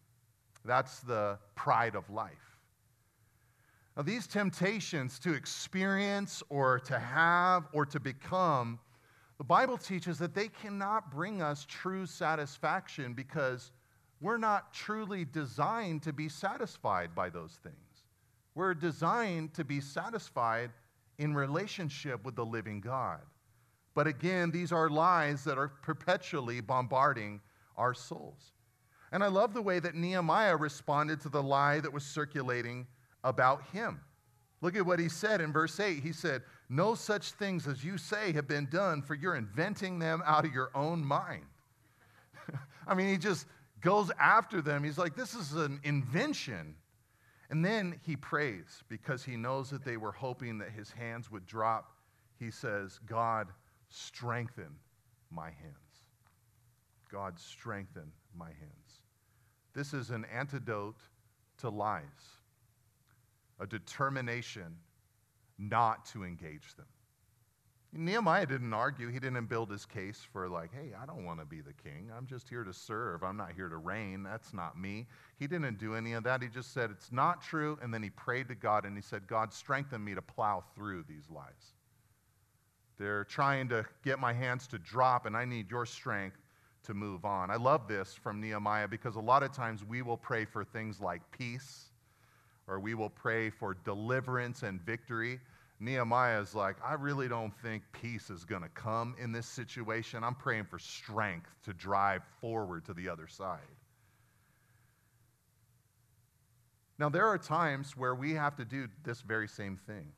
That's 0.68 1.00
the 1.00 1.40
pride 1.56 1.96
of 1.96 2.10
life. 2.10 2.34
Now, 3.96 4.04
these 4.04 4.28
temptations 4.28 5.18
to 5.20 5.34
experience 5.34 6.44
or 6.50 6.80
to 6.82 7.00
have 7.00 7.68
or 7.74 7.86
to 7.88 8.00
become 8.00 8.80
the 9.38 9.44
Bible 9.44 9.78
teaches 9.78 10.18
that 10.20 10.34
they 10.34 10.48
cannot 10.48 11.12
bring 11.12 11.42
us 11.42 11.66
true 11.70 12.06
satisfaction 12.06 13.14
because 13.14 13.72
we're 14.20 14.38
not 14.38 14.74
truly 14.74 15.26
designed 15.26 16.02
to 16.04 16.14
be 16.14 16.28
satisfied 16.28 17.14
by 17.14 17.30
those 17.30 17.60
things. 17.62 17.76
We're 18.56 18.74
designed 18.74 19.54
to 19.54 19.64
be 19.64 19.80
satisfied 19.80 20.72
in 21.20 21.36
relationship 21.36 22.26
with 22.26 22.36
the 22.36 22.46
living 22.46 22.82
God. 22.82 23.22
But 23.94 24.08
again, 24.08 24.50
these 24.50 24.72
are 24.72 24.90
lies 24.90 25.44
that 25.44 25.58
are 25.58 25.68
perpetually 25.68 26.62
bombarding 26.62 27.42
our 27.78 27.94
souls. 27.94 28.54
And 29.12 29.24
I 29.24 29.28
love 29.28 29.54
the 29.54 29.62
way 29.62 29.80
that 29.80 29.96
Nehemiah 29.96 30.56
responded 30.56 31.22
to 31.22 31.30
the 31.30 31.42
lie 31.42 31.80
that 31.80 31.94
was 31.94 32.04
circulating 32.04 32.88
about 33.24 33.64
him. 33.72 34.02
Look 34.62 34.76
at 34.76 34.86
what 34.86 35.00
he 35.00 35.08
said 35.08 35.40
in 35.40 35.54
verse 35.54 35.80
8. 35.80 36.02
He 36.02 36.12
said, 36.12 36.42
no 36.70 36.96
such 36.96 37.32
things 37.32 37.68
as 37.68 37.84
you 37.84 37.98
say 37.98 38.34
have 38.34 38.48
been 38.48 38.68
done, 38.70 39.02
for 39.02 39.16
you're 39.16 39.36
inventing 39.36 40.00
them 40.00 40.22
out 40.26 40.46
of 40.46 40.54
your 40.54 40.72
own 40.76 41.04
mind. 41.04 41.46
I 42.88 42.94
mean, 42.94 43.08
he 43.08 43.18
just 43.18 43.46
goes 43.82 44.12
after 44.20 44.62
them. 44.62 44.84
He's 44.84 44.98
like, 44.98 45.16
this 45.16 45.34
is 45.34 45.54
an 45.54 45.80
invention. 45.84 46.76
And 47.50 47.64
then 47.64 48.00
he 48.06 48.18
prays 48.18 48.84
because 48.90 49.24
he 49.24 49.38
knows 49.38 49.70
that 49.70 49.86
they 49.86 49.96
were 49.96 50.12
hoping 50.12 50.58
that 50.58 50.72
his 50.72 50.92
hands 50.92 51.32
would 51.32 51.46
drop. 51.46 51.94
He 52.38 52.52
says, 52.52 53.00
God, 53.06 53.48
strengthen 53.90 54.76
my 55.32 55.50
hands. 55.50 55.87
God, 57.12 57.40
strengthen 57.40 58.12
my 58.38 58.48
hands. 58.48 59.02
This 59.74 59.94
is 59.94 60.10
an 60.10 60.26
antidote 60.34 61.00
to 61.60 61.70
lies, 61.70 62.04
a 63.60 63.68
determination 63.68 64.76
not 65.58 66.06
to 66.08 66.24
engage 66.24 66.76
them. 66.76 66.86
Nehemiah 67.94 68.46
didn't 68.46 68.74
argue. 68.74 69.10
He 69.10 69.20
didn't 69.20 69.46
build 69.46 69.72
his 69.72 69.86
case 69.86 70.20
for, 70.32 70.50
like, 70.50 70.72
hey, 70.74 70.92
I 71.02 71.06
don't 71.06 71.26
want 71.26 71.40
to 71.40 71.46
be 71.46 71.62
the 71.62 71.74
king. 71.74 72.12
I'm 72.16 72.28
just 72.28 72.50
here 72.50 72.64
to 72.64 72.74
serve. 72.74 73.24
I'm 73.24 73.38
not 73.38 73.54
here 73.56 73.70
to 73.70 73.78
reign. 73.78 74.24
That's 74.24 74.54
not 74.54 74.80
me. 74.80 75.08
He 75.40 75.48
didn't 75.48 75.80
do 75.80 75.96
any 75.96 76.14
of 76.14 76.24
that. 76.26 76.44
He 76.44 76.50
just 76.50 76.74
said, 76.74 76.92
it's 76.92 77.12
not 77.12 77.42
true. 77.42 77.80
And 77.82 77.94
then 77.94 78.04
he 78.04 78.10
prayed 78.10 78.50
to 78.50 78.56
God 78.56 78.86
and 78.86 78.96
he 78.96 79.02
said, 79.02 79.26
God, 79.26 79.54
strengthen 79.54 80.04
me 80.04 80.14
to 80.16 80.22
plow 80.22 80.64
through 80.76 81.06
these 81.08 81.30
lies. 81.34 81.74
They're 83.00 83.24
trying 83.24 83.70
to 83.70 83.86
get 84.04 84.20
my 84.20 84.34
hands 84.34 84.68
to 84.68 84.80
drop, 84.80 85.26
and 85.26 85.38
I 85.38 85.46
need 85.46 85.72
your 85.72 85.86
strength 85.86 86.38
to 86.88 86.94
move 86.94 87.26
on. 87.26 87.52
I 87.52 87.56
love 87.58 87.88
this 87.88 88.16
from 88.16 88.42
Nehemiah 88.42 88.88
because 88.88 89.16
a 89.16 89.22
lot 89.22 89.44
of 89.44 89.54
times 89.54 89.86
we 89.86 90.02
will 90.02 90.18
pray 90.18 90.46
for 90.46 90.64
things 90.64 91.00
like 91.00 91.22
peace 91.32 91.92
or 92.68 92.80
we 92.80 92.96
will 92.96 93.10
pray 93.10 93.50
for 93.50 93.78
deliverance 93.86 94.64
and 94.64 94.82
victory. 94.82 95.40
Nehemiah 95.80 96.42
is 96.42 96.56
like, 96.56 96.76
I 96.84 96.94
really 96.94 97.28
don't 97.28 97.54
think 97.62 97.84
peace 97.92 98.30
is 98.30 98.44
going 98.44 98.64
to 98.64 98.70
come 98.70 99.16
in 99.20 99.32
this 99.32 99.46
situation. 99.46 100.24
I'm 100.24 100.36
praying 100.36 100.66
for 100.66 100.80
strength 100.80 101.50
to 101.66 101.74
drive 101.74 102.24
forward 102.42 102.86
to 102.86 102.94
the 102.94 103.08
other 103.08 103.28
side. 103.28 103.60
Now, 107.00 107.10
there 107.10 107.28
are 107.28 107.38
times 107.38 107.96
where 107.96 108.16
we 108.16 108.34
have 108.34 108.56
to 108.56 108.66
do 108.66 108.88
this 109.04 109.22
very 109.22 109.48
same 109.48 109.78
thing. 109.86 110.12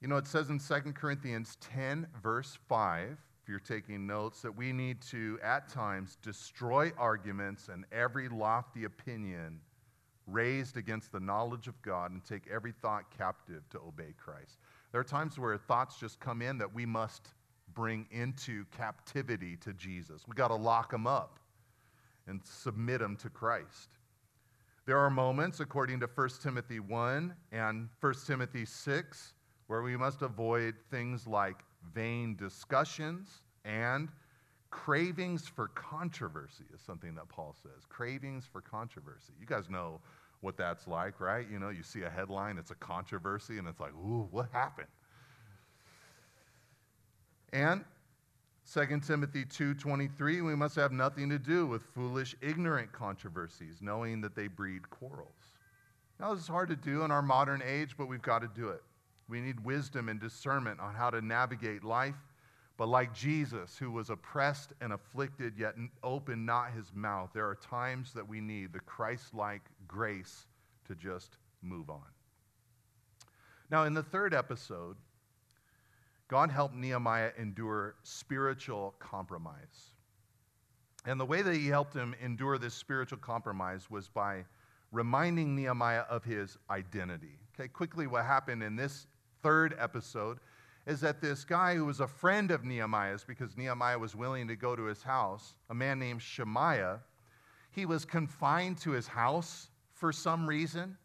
You 0.00 0.08
know, 0.08 0.16
it 0.16 0.26
says 0.26 0.48
in 0.48 0.58
2 0.58 0.92
Corinthians 0.92 1.58
10, 1.60 2.06
verse 2.22 2.56
5, 2.68 3.18
if 3.42 3.48
you're 3.48 3.58
taking 3.58 4.06
notes, 4.06 4.42
that 4.42 4.54
we 4.54 4.72
need 4.72 5.00
to, 5.02 5.38
at 5.42 5.68
times, 5.68 6.16
destroy 6.22 6.92
arguments 6.98 7.68
and 7.68 7.84
every 7.92 8.28
lofty 8.28 8.84
opinion 8.84 9.60
raised 10.26 10.76
against 10.76 11.12
the 11.12 11.20
knowledge 11.20 11.66
of 11.66 11.80
God 11.82 12.12
and 12.12 12.24
take 12.24 12.44
every 12.52 12.72
thought 12.72 13.04
captive 13.16 13.68
to 13.70 13.78
obey 13.78 14.14
Christ. 14.16 14.58
There 14.92 15.00
are 15.00 15.04
times 15.04 15.38
where 15.38 15.56
thoughts 15.56 15.98
just 15.98 16.20
come 16.20 16.42
in 16.42 16.58
that 16.58 16.72
we 16.72 16.86
must 16.86 17.28
bring 17.74 18.06
into 18.10 18.64
captivity 18.76 19.56
to 19.56 19.72
Jesus. 19.72 20.22
We 20.28 20.34
got 20.34 20.48
to 20.48 20.56
lock 20.56 20.90
them 20.90 21.06
up 21.06 21.38
and 22.26 22.40
submit 22.44 23.00
them 23.00 23.16
to 23.16 23.30
Christ. 23.30 23.88
There 24.86 24.98
are 24.98 25.10
moments, 25.10 25.60
according 25.60 26.00
to 26.00 26.08
1 26.12 26.28
Timothy 26.42 26.80
1 26.80 27.34
and 27.52 27.88
1 28.00 28.14
Timothy 28.26 28.64
6, 28.64 29.34
where 29.66 29.82
we 29.82 29.96
must 29.96 30.22
avoid 30.22 30.74
things 30.90 31.26
like 31.26 31.58
vain 31.94 32.36
discussions 32.36 33.42
and 33.64 34.08
cravings 34.70 35.48
for 35.48 35.68
controversy, 35.68 36.64
is 36.74 36.80
something 36.80 37.14
that 37.16 37.28
Paul 37.28 37.54
says. 37.62 37.84
Cravings 37.88 38.44
for 38.50 38.60
controversy. 38.60 39.32
You 39.40 39.46
guys 39.46 39.68
know 39.68 40.00
what 40.40 40.56
that's 40.56 40.86
like, 40.86 41.20
right? 41.20 41.46
You 41.50 41.58
know, 41.58 41.68
you 41.68 41.82
see 41.82 42.02
a 42.02 42.10
headline, 42.10 42.56
it's 42.56 42.70
a 42.70 42.76
controversy, 42.76 43.58
and 43.58 43.68
it's 43.68 43.80
like, 43.80 43.92
ooh, 43.92 44.28
what 44.30 44.48
happened? 44.52 44.88
And 47.52 47.84
2 48.72 49.00
Timothy 49.00 49.44
2:23, 49.44 50.42
we 50.42 50.54
must 50.54 50.76
have 50.76 50.92
nothing 50.92 51.28
to 51.28 51.38
do 51.38 51.66
with 51.66 51.82
foolish, 51.82 52.36
ignorant 52.40 52.92
controversies, 52.92 53.78
knowing 53.80 54.20
that 54.20 54.36
they 54.36 54.46
breed 54.46 54.88
quarrels. 54.90 55.56
Now, 56.20 56.32
this 56.32 56.44
is 56.44 56.48
hard 56.48 56.68
to 56.68 56.76
do 56.76 57.02
in 57.02 57.10
our 57.10 57.22
modern 57.22 57.62
age, 57.66 57.96
but 57.98 58.06
we've 58.06 58.22
got 58.22 58.40
to 58.42 58.48
do 58.48 58.68
it. 58.68 58.82
We 59.30 59.40
need 59.40 59.64
wisdom 59.64 60.08
and 60.08 60.20
discernment 60.20 60.80
on 60.80 60.94
how 60.94 61.10
to 61.10 61.22
navigate 61.22 61.84
life 61.84 62.16
But 62.80 62.88
like 62.88 63.12
Jesus, 63.12 63.76
who 63.76 63.90
was 63.90 64.08
oppressed 64.08 64.72
and 64.80 64.94
afflicted, 64.94 65.52
yet 65.58 65.74
opened 66.02 66.46
not 66.46 66.72
his 66.72 66.94
mouth, 66.94 67.28
there 67.34 67.46
are 67.46 67.56
times 67.56 68.14
that 68.14 68.26
we 68.26 68.40
need 68.40 68.72
the 68.72 68.80
Christ 68.80 69.34
like 69.34 69.60
grace 69.86 70.46
to 70.88 70.94
just 70.94 71.36
move 71.60 71.90
on. 71.90 72.06
Now, 73.70 73.84
in 73.84 73.92
the 73.92 74.02
third 74.02 74.32
episode, 74.32 74.96
God 76.26 76.50
helped 76.50 76.74
Nehemiah 76.74 77.32
endure 77.38 77.96
spiritual 78.02 78.94
compromise. 78.98 79.92
And 81.04 81.20
the 81.20 81.26
way 81.26 81.42
that 81.42 81.54
he 81.54 81.68
helped 81.68 81.92
him 81.92 82.14
endure 82.24 82.56
this 82.56 82.72
spiritual 82.72 83.18
compromise 83.18 83.90
was 83.90 84.08
by 84.08 84.46
reminding 84.90 85.54
Nehemiah 85.54 86.04
of 86.08 86.24
his 86.24 86.56
identity. 86.70 87.38
Okay, 87.54 87.68
quickly, 87.68 88.06
what 88.06 88.24
happened 88.24 88.62
in 88.62 88.74
this 88.74 89.06
third 89.42 89.74
episode 89.78 90.38
is 90.86 91.00
that 91.00 91.20
this 91.20 91.44
guy 91.44 91.74
who 91.74 91.84
was 91.84 92.00
a 92.00 92.06
friend 92.06 92.50
of 92.50 92.64
Nehemiah's, 92.64 93.24
because 93.24 93.56
Nehemiah 93.56 93.98
was 93.98 94.16
willing 94.16 94.48
to 94.48 94.56
go 94.56 94.74
to 94.74 94.84
his 94.84 95.02
house, 95.02 95.54
a 95.68 95.74
man 95.74 95.98
named 95.98 96.22
Shemaiah, 96.22 97.00
he 97.70 97.86
was 97.86 98.04
confined 98.04 98.78
to 98.78 98.90
his 98.90 99.06
house 99.06 99.68
for 99.92 100.12
some 100.12 100.48
reason. 100.48 100.96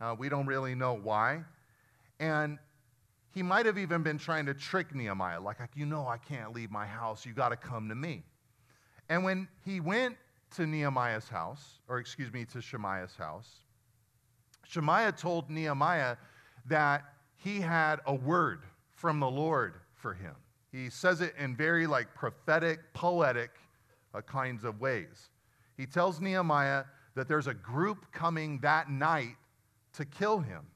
Uh, 0.00 0.14
we 0.18 0.28
don't 0.28 0.46
really 0.46 0.74
know 0.74 0.94
why. 0.94 1.44
And 2.18 2.58
he 3.32 3.42
might 3.42 3.66
have 3.66 3.78
even 3.78 4.02
been 4.02 4.18
trying 4.18 4.46
to 4.46 4.54
trick 4.54 4.94
Nehemiah, 4.94 5.40
like, 5.40 5.58
you 5.74 5.86
know, 5.86 6.08
I 6.08 6.16
can't 6.16 6.52
leave 6.52 6.70
my 6.70 6.86
house. 6.86 7.24
You 7.24 7.32
got 7.32 7.50
to 7.50 7.56
come 7.56 7.88
to 7.88 7.94
me. 7.94 8.24
And 9.08 9.22
when 9.22 9.46
he 9.64 9.80
went 9.80 10.16
to 10.56 10.66
Nehemiah's 10.66 11.28
house, 11.28 11.78
or 11.88 11.98
excuse 11.98 12.32
me, 12.32 12.44
to 12.46 12.60
Shemaiah's 12.60 13.14
house, 13.14 13.48
Shemaiah 14.66 15.12
told 15.12 15.50
Nehemiah 15.50 16.16
that 16.66 17.04
he 17.38 17.60
had 17.60 18.00
a 18.06 18.14
word 18.14 18.62
from 18.90 19.20
the 19.20 19.30
Lord 19.30 19.74
for 19.94 20.12
him. 20.12 20.34
He 20.72 20.90
says 20.90 21.20
it 21.20 21.34
in 21.38 21.56
very 21.56 21.86
like 21.86 22.14
prophetic, 22.14 22.80
poetic 22.92 23.50
uh, 24.12 24.20
kinds 24.20 24.64
of 24.64 24.80
ways. 24.80 25.30
He 25.76 25.86
tells 25.86 26.20
Nehemiah 26.20 26.84
that 27.14 27.28
there's 27.28 27.46
a 27.46 27.54
group 27.54 28.10
coming 28.12 28.58
that 28.60 28.90
night 28.90 29.36
to 29.94 30.04
kill 30.04 30.40
him. 30.40 30.66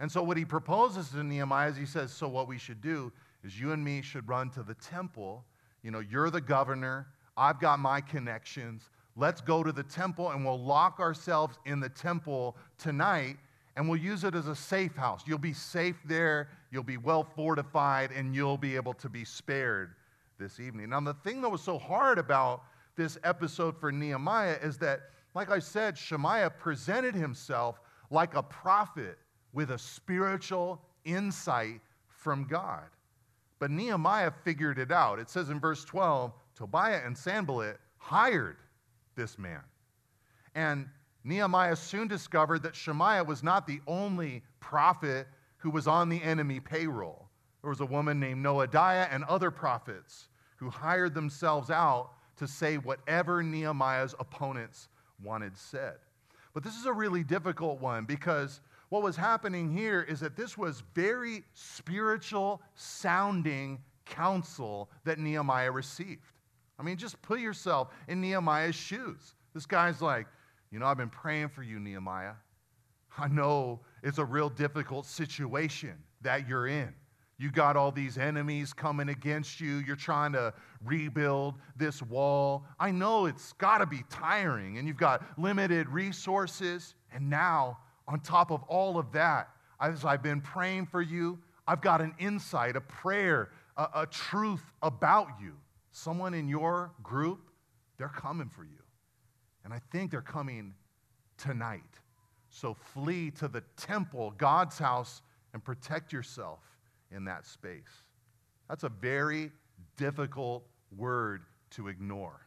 And 0.00 0.10
so 0.10 0.22
what 0.22 0.38
he 0.38 0.44
proposes 0.44 1.10
to 1.10 1.22
Nehemiah 1.22 1.70
is 1.70 1.76
he 1.76 1.86
says, 1.86 2.10
so 2.10 2.26
what 2.28 2.48
we 2.48 2.56
should 2.56 2.80
do 2.80 3.12
is 3.44 3.60
you 3.60 3.72
and 3.72 3.84
me 3.84 4.00
should 4.00 4.26
run 4.26 4.50
to 4.50 4.62
the 4.62 4.74
temple. 4.74 5.44
You 5.82 5.90
know, 5.90 6.00
you're 6.00 6.30
the 6.30 6.40
governor. 6.40 7.08
I've 7.36 7.60
got 7.60 7.78
my 7.78 8.00
connections. 8.00 8.88
Let's 9.16 9.42
go 9.42 9.62
to 9.62 9.72
the 9.72 9.82
temple 9.82 10.30
and 10.30 10.44
we'll 10.44 10.62
lock 10.62 10.98
ourselves 10.98 11.58
in 11.66 11.80
the 11.80 11.88
temple 11.90 12.56
tonight 12.78 13.36
and 13.76 13.88
we'll 13.88 14.00
use 14.00 14.24
it 14.24 14.34
as 14.34 14.48
a 14.48 14.54
safe 14.54 14.94
house. 14.96 15.22
You'll 15.26 15.38
be 15.38 15.52
safe 15.52 15.96
there, 16.04 16.48
you'll 16.70 16.82
be 16.82 16.96
well 16.96 17.24
fortified, 17.24 18.10
and 18.12 18.34
you'll 18.34 18.58
be 18.58 18.76
able 18.76 18.94
to 18.94 19.08
be 19.08 19.24
spared 19.24 19.94
this 20.38 20.58
evening. 20.58 20.90
Now, 20.90 21.00
the 21.00 21.14
thing 21.14 21.40
that 21.42 21.48
was 21.48 21.62
so 21.62 21.78
hard 21.78 22.18
about 22.18 22.62
this 22.96 23.18
episode 23.24 23.78
for 23.78 23.92
Nehemiah 23.92 24.56
is 24.62 24.78
that, 24.78 25.00
like 25.34 25.50
I 25.50 25.58
said, 25.58 25.96
Shemaiah 25.96 26.50
presented 26.50 27.14
himself 27.14 27.80
like 28.10 28.34
a 28.34 28.42
prophet 28.42 29.18
with 29.52 29.70
a 29.70 29.78
spiritual 29.78 30.82
insight 31.04 31.80
from 32.08 32.44
God. 32.44 32.84
But 33.58 33.70
Nehemiah 33.70 34.32
figured 34.44 34.78
it 34.78 34.90
out. 34.90 35.18
It 35.18 35.28
says 35.28 35.50
in 35.50 35.60
verse 35.60 35.84
12 35.84 36.32
Tobiah 36.54 37.00
and 37.04 37.16
Sanballat 37.16 37.78
hired 37.98 38.56
this 39.14 39.38
man. 39.38 39.62
And 40.54 40.88
Nehemiah 41.24 41.76
soon 41.76 42.08
discovered 42.08 42.62
that 42.62 42.74
Shemaiah 42.74 43.24
was 43.24 43.42
not 43.42 43.66
the 43.66 43.80
only 43.86 44.42
prophet 44.58 45.26
who 45.58 45.70
was 45.70 45.86
on 45.86 46.08
the 46.08 46.22
enemy 46.22 46.60
payroll. 46.60 47.28
There 47.62 47.70
was 47.70 47.80
a 47.80 47.86
woman 47.86 48.18
named 48.18 48.44
Noadiah 48.44 49.08
and 49.10 49.24
other 49.24 49.50
prophets 49.50 50.28
who 50.56 50.70
hired 50.70 51.14
themselves 51.14 51.70
out 51.70 52.12
to 52.36 52.46
say 52.46 52.76
whatever 52.76 53.42
Nehemiah's 53.42 54.14
opponents 54.18 54.88
wanted 55.22 55.56
said. 55.56 55.96
But 56.54 56.64
this 56.64 56.76
is 56.76 56.86
a 56.86 56.92
really 56.92 57.22
difficult 57.22 57.80
one 57.80 58.04
because 58.06 58.60
what 58.88 59.02
was 59.02 59.14
happening 59.14 59.74
here 59.74 60.02
is 60.08 60.20
that 60.20 60.36
this 60.36 60.56
was 60.56 60.82
very 60.94 61.44
spiritual 61.52 62.60
sounding 62.74 63.78
counsel 64.04 64.90
that 65.04 65.18
Nehemiah 65.18 65.70
received. 65.70 66.32
I 66.78 66.82
mean, 66.82 66.96
just 66.96 67.20
put 67.22 67.40
yourself 67.40 67.88
in 68.08 68.20
Nehemiah's 68.20 68.74
shoes. 68.74 69.34
This 69.54 69.66
guy's 69.66 70.00
like, 70.00 70.26
you 70.70 70.78
know, 70.78 70.86
I've 70.86 70.96
been 70.96 71.10
praying 71.10 71.48
for 71.48 71.62
you, 71.62 71.80
Nehemiah. 71.80 72.34
I 73.18 73.28
know 73.28 73.80
it's 74.02 74.18
a 74.18 74.24
real 74.24 74.48
difficult 74.48 75.06
situation 75.06 75.94
that 76.22 76.48
you're 76.48 76.68
in. 76.68 76.94
You 77.38 77.50
got 77.50 77.74
all 77.74 77.90
these 77.90 78.18
enemies 78.18 78.74
coming 78.74 79.08
against 79.08 79.60
you. 79.60 79.76
You're 79.78 79.96
trying 79.96 80.32
to 80.32 80.52
rebuild 80.84 81.54
this 81.74 82.02
wall. 82.02 82.66
I 82.78 82.90
know 82.90 83.24
it's 83.26 83.54
got 83.54 83.78
to 83.78 83.86
be 83.86 84.02
tiring 84.10 84.76
and 84.76 84.86
you've 84.86 84.98
got 84.98 85.24
limited 85.38 85.88
resources. 85.88 86.94
And 87.12 87.30
now, 87.30 87.78
on 88.06 88.20
top 88.20 88.50
of 88.50 88.62
all 88.64 88.98
of 88.98 89.10
that, 89.12 89.48
as 89.80 90.04
I've 90.04 90.22
been 90.22 90.42
praying 90.42 90.86
for 90.86 91.00
you, 91.00 91.38
I've 91.66 91.80
got 91.80 92.02
an 92.02 92.14
insight, 92.18 92.76
a 92.76 92.80
prayer, 92.82 93.50
a, 93.76 93.88
a 93.94 94.06
truth 94.06 94.72
about 94.82 95.28
you. 95.40 95.54
Someone 95.92 96.34
in 96.34 96.46
your 96.46 96.92
group, 97.02 97.40
they're 97.96 98.08
coming 98.08 98.50
for 98.50 98.64
you. 98.64 98.79
And 99.64 99.72
I 99.72 99.80
think 99.90 100.10
they're 100.10 100.20
coming 100.20 100.74
tonight. 101.36 101.82
So 102.50 102.74
flee 102.74 103.30
to 103.32 103.48
the 103.48 103.62
temple, 103.76 104.34
God's 104.36 104.78
house, 104.78 105.22
and 105.52 105.62
protect 105.62 106.12
yourself 106.12 106.60
in 107.10 107.24
that 107.24 107.46
space. 107.46 108.04
That's 108.68 108.84
a 108.84 108.88
very 108.88 109.50
difficult 109.96 110.64
word 110.96 111.42
to 111.70 111.88
ignore. 111.88 112.46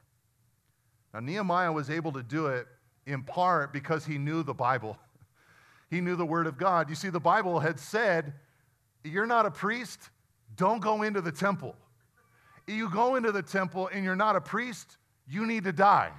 Now, 1.14 1.20
Nehemiah 1.20 1.72
was 1.72 1.90
able 1.90 2.12
to 2.14 2.24
do 2.24 2.48
it 2.48 2.68
in 3.06 3.24
part 3.24 3.72
because 3.72 4.06
he 4.06 4.18
knew 4.18 4.44
the 4.44 4.54
Bible. 4.54 4.98
he 5.90 6.02
knew 6.02 6.16
the 6.16 6.26
Word 6.26 6.48
of 6.48 6.58
God. 6.58 6.90
You 6.90 6.96
see, 6.96 7.10
the 7.10 7.20
Bible 7.20 7.60
had 7.60 7.80
said, 7.80 8.34
You're 9.04 9.26
not 9.28 9.46
a 9.46 9.52
priest, 9.52 10.10
don't 10.56 10.82
go 10.82 11.04
into 11.04 11.22
the 11.22 11.32
temple. 11.32 11.76
You 12.68 12.90
go 12.90 13.16
into 13.16 13.32
the 13.32 13.42
temple 13.42 13.90
and 13.94 14.04
you're 14.04 14.16
not 14.16 14.36
a 14.36 14.42
priest, 14.42 14.98
you 15.28 15.46
need 15.46 15.66
to 15.66 15.74
die. 15.74 16.12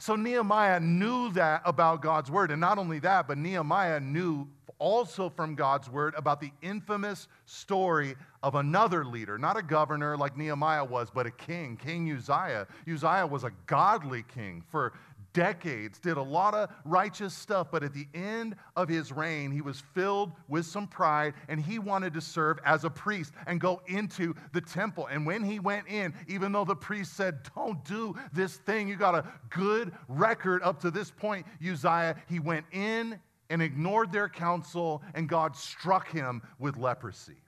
So 0.00 0.16
Nehemiah 0.16 0.80
knew 0.80 1.30
that 1.32 1.60
about 1.66 2.00
God's 2.00 2.30
word. 2.30 2.50
And 2.50 2.58
not 2.58 2.78
only 2.78 3.00
that, 3.00 3.28
but 3.28 3.36
Nehemiah 3.36 4.00
knew 4.00 4.48
also 4.78 5.28
from 5.28 5.54
God's 5.54 5.90
word 5.90 6.14
about 6.16 6.40
the 6.40 6.50
infamous 6.62 7.28
story 7.44 8.16
of 8.42 8.54
another 8.54 9.04
leader, 9.04 9.36
not 9.36 9.58
a 9.58 9.62
governor 9.62 10.16
like 10.16 10.38
Nehemiah 10.38 10.86
was, 10.86 11.10
but 11.10 11.26
a 11.26 11.30
king, 11.30 11.76
King 11.76 12.10
Uzziah. 12.10 12.66
Uzziah 12.90 13.26
was 13.26 13.44
a 13.44 13.52
godly 13.66 14.24
king 14.34 14.64
for 14.70 14.94
decades, 15.32 15.98
did 15.98 16.16
a 16.16 16.22
lot 16.22 16.54
of 16.54 16.70
righteous 16.84 17.34
stuff, 17.34 17.68
but 17.70 17.82
at 17.82 17.92
the 17.92 18.06
end 18.14 18.56
of 18.76 18.88
his 18.88 19.12
reign, 19.12 19.50
he 19.50 19.60
was 19.60 19.82
filled 19.94 20.32
with 20.48 20.66
some 20.66 20.86
pride 20.86 21.34
and 21.48 21.60
he 21.60 21.78
wanted 21.78 22.14
to 22.14 22.20
serve 22.20 22.58
as 22.64 22.84
a 22.84 22.90
priest 22.90 23.32
and 23.46 23.60
go 23.60 23.80
into 23.86 24.34
the 24.52 24.60
temple. 24.60 25.06
And 25.06 25.26
when 25.26 25.42
he 25.42 25.58
went 25.58 25.88
in, 25.88 26.14
even 26.28 26.52
though 26.52 26.64
the 26.64 26.76
priest 26.76 27.16
said, 27.16 27.40
Don't 27.54 27.84
do 27.84 28.14
this 28.32 28.56
thing, 28.56 28.88
you 28.88 28.96
got 28.96 29.14
a 29.14 29.24
good 29.50 29.92
record 30.08 30.62
up 30.62 30.80
to 30.80 30.90
this 30.90 31.10
point, 31.10 31.46
Uzziah, 31.60 32.16
he 32.28 32.38
went 32.38 32.66
in 32.72 33.18
and 33.50 33.60
ignored 33.60 34.12
their 34.12 34.28
counsel, 34.28 35.02
and 35.14 35.28
God 35.28 35.56
struck 35.56 36.10
him 36.10 36.40
with 36.58 36.76
leprosy. 36.76 37.42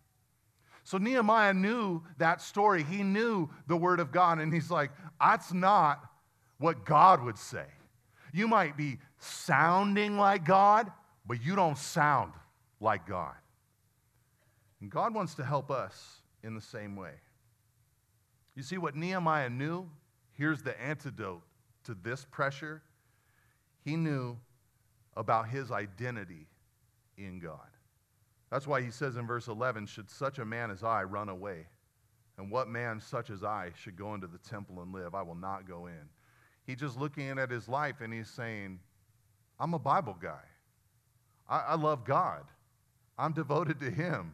So 0.85 0.99
Nehemiah 0.99 1.55
knew 1.55 2.03
that 2.18 2.42
story. 2.42 2.83
He 2.83 3.05
knew 3.05 3.49
the 3.68 3.77
word 3.77 4.01
of 4.01 4.11
God, 4.11 4.40
and 4.40 4.53
he's 4.53 4.71
like, 4.71 4.90
That's 5.21 5.53
not 5.53 6.12
what 6.62 6.85
God 6.85 7.25
would 7.25 7.37
say. 7.37 7.66
You 8.33 8.46
might 8.46 8.77
be 8.77 8.98
sounding 9.18 10.16
like 10.16 10.44
God, 10.44 10.90
but 11.27 11.42
you 11.42 11.57
don't 11.57 11.77
sound 11.77 12.33
like 12.81 13.07
God. 13.07 13.35
And 14.81 14.90
God 14.90 15.12
wants 15.12 15.35
to 15.35 15.44
help 15.44 15.70
us 15.70 16.22
in 16.42 16.55
the 16.55 16.61
same 16.61 16.96
way. 16.96 17.12
You 18.55 18.62
see, 18.62 18.79
what 18.79 18.94
Nehemiah 18.94 19.51
knew, 19.51 19.88
here's 20.33 20.62
the 20.62 20.81
antidote 20.81 21.42
to 21.85 21.96
this 22.03 22.25
pressure. 22.31 22.83
He 23.85 23.96
knew 23.96 24.38
about 25.16 25.48
his 25.48 25.70
identity 25.70 26.46
in 27.18 27.40
God. 27.40 27.59
That's 28.51 28.66
why 28.66 28.83
he 28.83 28.90
says 28.90 29.16
in 29.16 29.27
verse 29.27 29.48
11, 29.48 29.87
Should 29.87 30.11
such 30.11 30.38
a 30.38 30.44
man 30.44 30.70
as 30.70 30.85
I 30.85 31.03
run 31.03 31.29
away? 31.29 31.66
And 32.38 32.51
what 32.51 32.68
man 32.68 33.01
such 33.01 33.31
as 33.31 33.42
I 33.42 33.70
should 33.75 33.96
go 33.96 34.14
into 34.14 34.27
the 34.27 34.38
temple 34.38 34.81
and 34.81 34.92
live? 34.92 35.14
I 35.14 35.22
will 35.22 35.35
not 35.35 35.66
go 35.66 35.87
in. 35.87 36.09
He's 36.73 36.81
just 36.81 36.99
looking 36.99 37.29
at 37.39 37.51
his 37.51 37.69
life 37.69 37.97
and 38.01 38.11
he's 38.11 38.31
saying, 38.31 38.81
I'm 39.61 39.75
a 39.75 39.79
Bible 39.79 40.17
guy. 40.19 40.41
I, 41.47 41.59
I 41.59 41.75
love 41.75 42.03
God. 42.07 42.45
I'm 43.19 43.35
devoted 43.35 43.79
to 43.81 43.91
Him. 43.91 44.33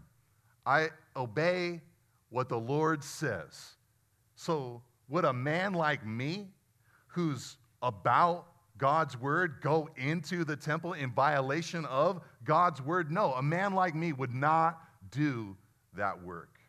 I 0.64 0.90
obey 1.16 1.80
what 2.30 2.48
the 2.48 2.56
Lord 2.56 3.02
says. 3.02 3.74
So, 4.36 4.82
would 5.08 5.24
a 5.24 5.32
man 5.32 5.72
like 5.72 6.06
me, 6.06 6.46
who's 7.08 7.56
about 7.82 8.46
God's 8.76 9.18
word, 9.20 9.56
go 9.60 9.88
into 9.96 10.44
the 10.44 10.54
temple 10.54 10.92
in 10.92 11.10
violation 11.10 11.86
of 11.86 12.20
God's 12.44 12.80
word? 12.80 13.10
No, 13.10 13.32
a 13.32 13.42
man 13.42 13.74
like 13.74 13.96
me 13.96 14.12
would 14.12 14.32
not 14.32 14.78
do 15.10 15.56
that 15.96 16.22
work. 16.22 16.60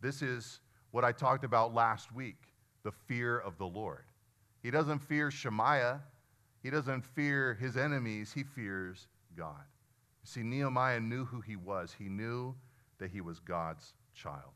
This 0.00 0.22
is 0.22 0.60
what 0.92 1.04
I 1.04 1.12
talked 1.12 1.44
about 1.44 1.74
last 1.74 2.10
week 2.10 2.38
the 2.84 2.92
fear 3.06 3.38
of 3.38 3.58
the 3.58 3.66
Lord. 3.66 4.04
He 4.62 4.70
doesn't 4.70 4.98
fear 5.00 5.30
Shemaiah, 5.30 6.00
he 6.62 6.70
doesn't 6.70 7.02
fear 7.02 7.54
his 7.54 7.76
enemies, 7.76 8.32
he 8.32 8.42
fears 8.42 9.08
God. 9.36 9.64
See, 10.24 10.42
Nehemiah 10.42 11.00
knew 11.00 11.24
who 11.24 11.40
he 11.40 11.56
was, 11.56 11.94
he 11.98 12.08
knew 12.08 12.54
that 12.98 13.10
he 13.10 13.20
was 13.20 13.40
God's 13.40 13.94
child. 14.14 14.52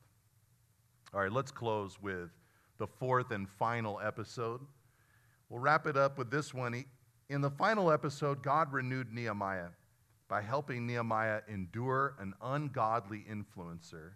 All 1.12 1.20
right, 1.20 1.32
let's 1.32 1.50
close 1.50 2.00
with 2.00 2.30
the 2.78 2.86
fourth 2.86 3.30
and 3.30 3.48
final 3.48 4.00
episode. 4.04 4.60
We'll 5.48 5.60
wrap 5.60 5.86
it 5.86 5.96
up 5.96 6.18
with 6.18 6.30
this 6.30 6.52
one. 6.52 6.84
In 7.30 7.40
the 7.40 7.50
final 7.50 7.90
episode, 7.90 8.42
God 8.42 8.72
renewed 8.72 9.12
Nehemiah 9.12 9.68
by 10.28 10.42
helping 10.42 10.86
Nehemiah 10.86 11.40
endure 11.48 12.16
an 12.18 12.34
ungodly 12.42 13.24
influencer 13.30 14.12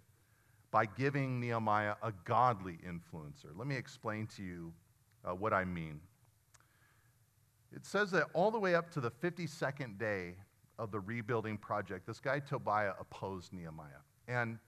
by 0.70 0.84
giving 0.84 1.40
Nehemiah 1.40 1.94
a 2.02 2.12
godly 2.24 2.78
influencer. 2.86 3.56
Let 3.56 3.66
me 3.66 3.76
explain 3.76 4.26
to 4.36 4.42
you 4.42 4.72
uh, 5.24 5.34
what 5.34 5.52
I 5.52 5.64
mean. 5.64 6.00
It 7.74 7.84
says 7.84 8.10
that 8.12 8.26
all 8.32 8.50
the 8.50 8.58
way 8.58 8.74
up 8.74 8.90
to 8.92 9.00
the 9.00 9.10
52nd 9.10 9.98
day 9.98 10.36
of 10.78 10.90
the 10.90 11.00
rebuilding 11.00 11.58
project, 11.58 12.06
this 12.06 12.20
guy 12.20 12.38
Tobiah 12.38 12.92
opposed 12.98 13.52
Nehemiah. 13.52 14.02
And 14.26 14.58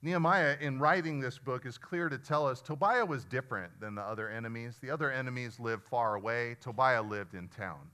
Nehemiah, 0.00 0.56
in 0.60 0.78
writing 0.78 1.20
this 1.20 1.38
book, 1.38 1.66
is 1.66 1.76
clear 1.76 2.08
to 2.08 2.18
tell 2.18 2.46
us 2.46 2.60
Tobiah 2.60 3.04
was 3.04 3.24
different 3.24 3.80
than 3.80 3.96
the 3.96 4.02
other 4.02 4.28
enemies. 4.28 4.78
The 4.80 4.90
other 4.90 5.10
enemies 5.10 5.58
lived 5.58 5.84
far 5.84 6.14
away, 6.14 6.56
Tobiah 6.60 7.02
lived 7.02 7.34
in 7.34 7.48
town. 7.48 7.90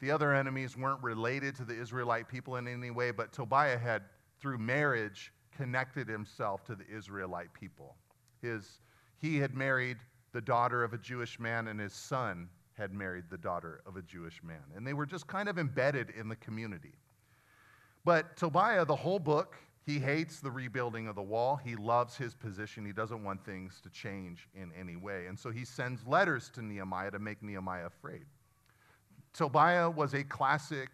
The 0.00 0.10
other 0.10 0.34
enemies 0.34 0.76
weren't 0.76 1.02
related 1.02 1.54
to 1.56 1.64
the 1.64 1.78
Israelite 1.78 2.28
people 2.28 2.56
in 2.56 2.66
any 2.66 2.90
way, 2.90 3.10
but 3.10 3.32
Tobiah 3.32 3.78
had, 3.78 4.02
through 4.40 4.58
marriage, 4.58 5.32
connected 5.54 6.08
himself 6.08 6.64
to 6.64 6.74
the 6.74 6.84
Israelite 6.94 7.52
people. 7.52 7.96
His, 8.40 8.80
he 9.24 9.38
had 9.38 9.54
married 9.54 9.96
the 10.32 10.40
daughter 10.42 10.84
of 10.84 10.92
a 10.92 10.98
Jewish 10.98 11.40
man, 11.40 11.68
and 11.68 11.80
his 11.80 11.94
son 11.94 12.46
had 12.74 12.92
married 12.92 13.24
the 13.30 13.38
daughter 13.38 13.80
of 13.86 13.96
a 13.96 14.02
Jewish 14.02 14.42
man. 14.42 14.62
And 14.76 14.86
they 14.86 14.92
were 14.92 15.06
just 15.06 15.26
kind 15.26 15.48
of 15.48 15.58
embedded 15.58 16.10
in 16.10 16.28
the 16.28 16.36
community. 16.36 16.92
But 18.04 18.36
Tobiah, 18.36 18.84
the 18.84 18.94
whole 18.94 19.18
book, 19.18 19.56
he 19.86 19.98
hates 19.98 20.40
the 20.40 20.50
rebuilding 20.50 21.08
of 21.08 21.14
the 21.14 21.22
wall. 21.22 21.56
He 21.56 21.74
loves 21.74 22.18
his 22.18 22.34
position. 22.34 22.84
He 22.84 22.92
doesn't 22.92 23.24
want 23.24 23.42
things 23.46 23.80
to 23.84 23.88
change 23.88 24.46
in 24.54 24.70
any 24.78 24.96
way. 24.96 25.24
And 25.26 25.38
so 25.38 25.50
he 25.50 25.64
sends 25.64 26.06
letters 26.06 26.50
to 26.50 26.62
Nehemiah 26.62 27.12
to 27.12 27.18
make 27.18 27.42
Nehemiah 27.42 27.86
afraid. 27.86 28.26
Tobiah 29.32 29.88
was 29.88 30.12
a 30.12 30.22
classic 30.22 30.90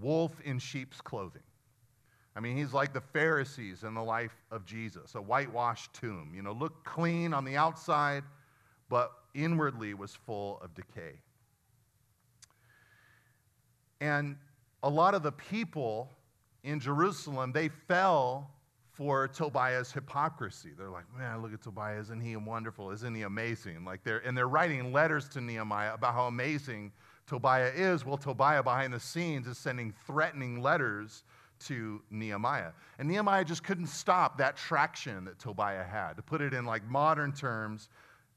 wolf 0.00 0.40
in 0.40 0.58
sheep's 0.58 1.02
clothing. 1.02 1.42
I 2.38 2.40
mean, 2.40 2.56
he's 2.56 2.72
like 2.72 2.92
the 2.92 3.00
Pharisees 3.00 3.82
in 3.82 3.94
the 3.94 4.02
life 4.02 4.36
of 4.52 4.64
Jesus, 4.64 5.16
a 5.16 5.20
whitewashed 5.20 5.92
tomb. 5.92 6.30
You 6.32 6.42
know, 6.42 6.52
looked 6.52 6.84
clean 6.84 7.34
on 7.34 7.44
the 7.44 7.56
outside, 7.56 8.22
but 8.88 9.10
inwardly 9.34 9.92
was 9.92 10.14
full 10.14 10.60
of 10.62 10.72
decay. 10.72 11.18
And 14.00 14.36
a 14.84 14.88
lot 14.88 15.14
of 15.14 15.24
the 15.24 15.32
people 15.32 16.12
in 16.62 16.78
Jerusalem, 16.78 17.50
they 17.50 17.70
fell 17.70 18.48
for 18.92 19.26
Tobiah's 19.26 19.90
hypocrisy. 19.90 20.70
They're 20.78 20.90
like, 20.90 21.06
man, 21.18 21.42
look 21.42 21.52
at 21.52 21.60
Tobiah. 21.60 21.98
Isn't 21.98 22.20
he 22.20 22.36
wonderful? 22.36 22.92
Isn't 22.92 23.16
he 23.16 23.22
amazing? 23.22 23.84
Like 23.84 24.04
they're, 24.04 24.18
and 24.18 24.38
they're 24.38 24.46
writing 24.46 24.92
letters 24.92 25.28
to 25.30 25.40
Nehemiah 25.40 25.94
about 25.94 26.14
how 26.14 26.28
amazing 26.28 26.92
Tobiah 27.26 27.72
is. 27.74 28.06
Well, 28.06 28.16
Tobiah 28.16 28.62
behind 28.62 28.92
the 28.92 29.00
scenes 29.00 29.48
is 29.48 29.58
sending 29.58 29.92
threatening 30.06 30.62
letters 30.62 31.24
to 31.60 32.02
Nehemiah. 32.10 32.72
And 32.98 33.08
Nehemiah 33.08 33.44
just 33.44 33.64
couldn't 33.64 33.88
stop 33.88 34.38
that 34.38 34.56
traction 34.56 35.24
that 35.24 35.38
Tobiah 35.38 35.84
had. 35.84 36.14
To 36.14 36.22
put 36.22 36.40
it 36.40 36.54
in 36.54 36.64
like 36.64 36.88
modern 36.88 37.32
terms, 37.32 37.88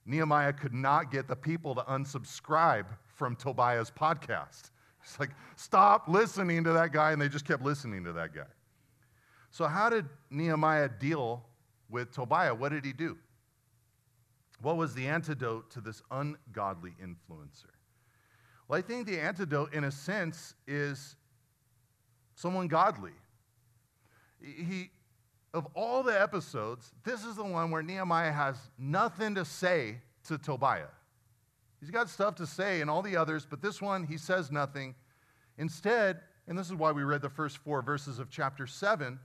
Nehemiah 0.05 0.53
could 0.53 0.73
not 0.73 1.11
get 1.11 1.27
the 1.27 1.35
people 1.35 1.75
to 1.75 1.81
unsubscribe 1.81 2.85
from 3.05 3.35
Tobiah's 3.35 3.91
podcast. 3.91 4.71
It's 5.03 5.19
like, 5.19 5.31
stop 5.55 6.07
listening 6.07 6.63
to 6.63 6.73
that 6.73 6.91
guy, 6.91 7.11
and 7.11 7.21
they 7.21 7.29
just 7.29 7.45
kept 7.45 7.63
listening 7.63 8.03
to 8.03 8.13
that 8.13 8.33
guy. 8.33 8.49
So, 9.49 9.65
how 9.67 9.89
did 9.89 10.05
Nehemiah 10.29 10.89
deal 10.89 11.43
with 11.89 12.11
Tobiah? 12.11 12.53
What 12.53 12.69
did 12.69 12.85
he 12.85 12.93
do? 12.93 13.17
What 14.61 14.77
was 14.77 14.93
the 14.93 15.07
antidote 15.07 15.71
to 15.71 15.81
this 15.81 16.01
ungodly 16.11 16.93
influencer? 17.03 17.71
Well, 18.67 18.77
I 18.77 18.81
think 18.81 19.07
the 19.07 19.19
antidote, 19.19 19.73
in 19.73 19.83
a 19.85 19.91
sense, 19.91 20.53
is 20.67 21.15
someone 22.41 22.67
godly. 22.67 23.11
He, 24.41 24.89
of 25.53 25.67
all 25.75 26.01
the 26.01 26.19
episodes, 26.19 26.91
this 27.03 27.23
is 27.23 27.35
the 27.35 27.43
one 27.43 27.69
where 27.69 27.83
Nehemiah 27.83 28.31
has 28.31 28.57
nothing 28.79 29.35
to 29.35 29.45
say 29.45 29.97
to 30.27 30.37
Tobiah. 30.37 30.87
He's 31.79 31.91
got 31.91 32.09
stuff 32.09 32.35
to 32.35 32.47
say 32.47 32.81
in 32.81 32.89
all 32.89 33.01
the 33.01 33.15
others, 33.15 33.45
but 33.47 33.61
this 33.61 33.81
one, 33.81 34.05
he 34.05 34.17
says 34.17 34.51
nothing. 34.51 34.95
Instead, 35.57 36.21
and 36.47 36.57
this 36.57 36.67
is 36.67 36.75
why 36.75 36.91
we 36.91 37.03
read 37.03 37.21
the 37.21 37.29
first 37.29 37.57
four 37.59 37.81
verses 37.81 38.17
of 38.17 38.29
chapter 38.29 38.65
7, 38.65 39.19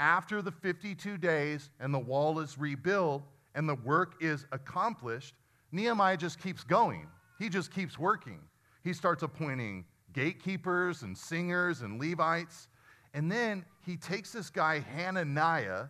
after 0.00 0.40
the 0.40 0.52
52 0.52 1.18
days 1.18 1.70
and 1.80 1.92
the 1.92 1.98
wall 1.98 2.38
is 2.38 2.58
rebuilt 2.58 3.22
and 3.54 3.68
the 3.68 3.74
work 3.74 4.14
is 4.20 4.46
accomplished, 4.52 5.34
Nehemiah 5.72 6.16
just 6.16 6.42
keeps 6.42 6.64
going. 6.64 7.06
He 7.38 7.48
just 7.48 7.72
keeps 7.72 7.98
working. 7.98 8.40
He 8.84 8.92
starts 8.92 9.22
appointing 9.22 9.84
gatekeepers 10.16 11.02
and 11.02 11.16
singers 11.16 11.82
and 11.82 12.00
Levites. 12.00 12.68
And 13.14 13.30
then 13.30 13.64
he 13.84 13.96
takes 13.96 14.32
this 14.32 14.50
guy, 14.50 14.80
Hananiah, 14.80 15.84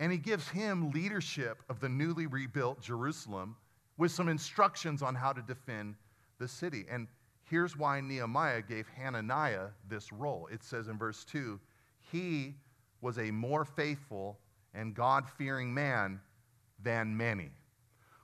and 0.00 0.10
he 0.10 0.18
gives 0.18 0.48
him 0.48 0.90
leadership 0.90 1.62
of 1.68 1.78
the 1.78 1.88
newly 1.88 2.26
rebuilt 2.26 2.80
Jerusalem 2.80 3.54
with 3.98 4.10
some 4.10 4.28
instructions 4.28 5.02
on 5.02 5.14
how 5.14 5.32
to 5.32 5.42
defend 5.42 5.94
the 6.38 6.48
city. 6.48 6.86
And 6.90 7.06
here's 7.44 7.76
why 7.76 8.00
Nehemiah 8.00 8.62
gave 8.62 8.88
Hananiah 8.88 9.68
this 9.88 10.10
role. 10.10 10.48
It 10.50 10.64
says 10.64 10.88
in 10.88 10.98
verse 10.98 11.24
2 11.24 11.60
he 12.10 12.54
was 13.00 13.18
a 13.18 13.30
more 13.30 13.64
faithful 13.64 14.38
and 14.74 14.94
God 14.94 15.24
fearing 15.38 15.72
man 15.72 16.20
than 16.82 17.16
many. 17.16 17.50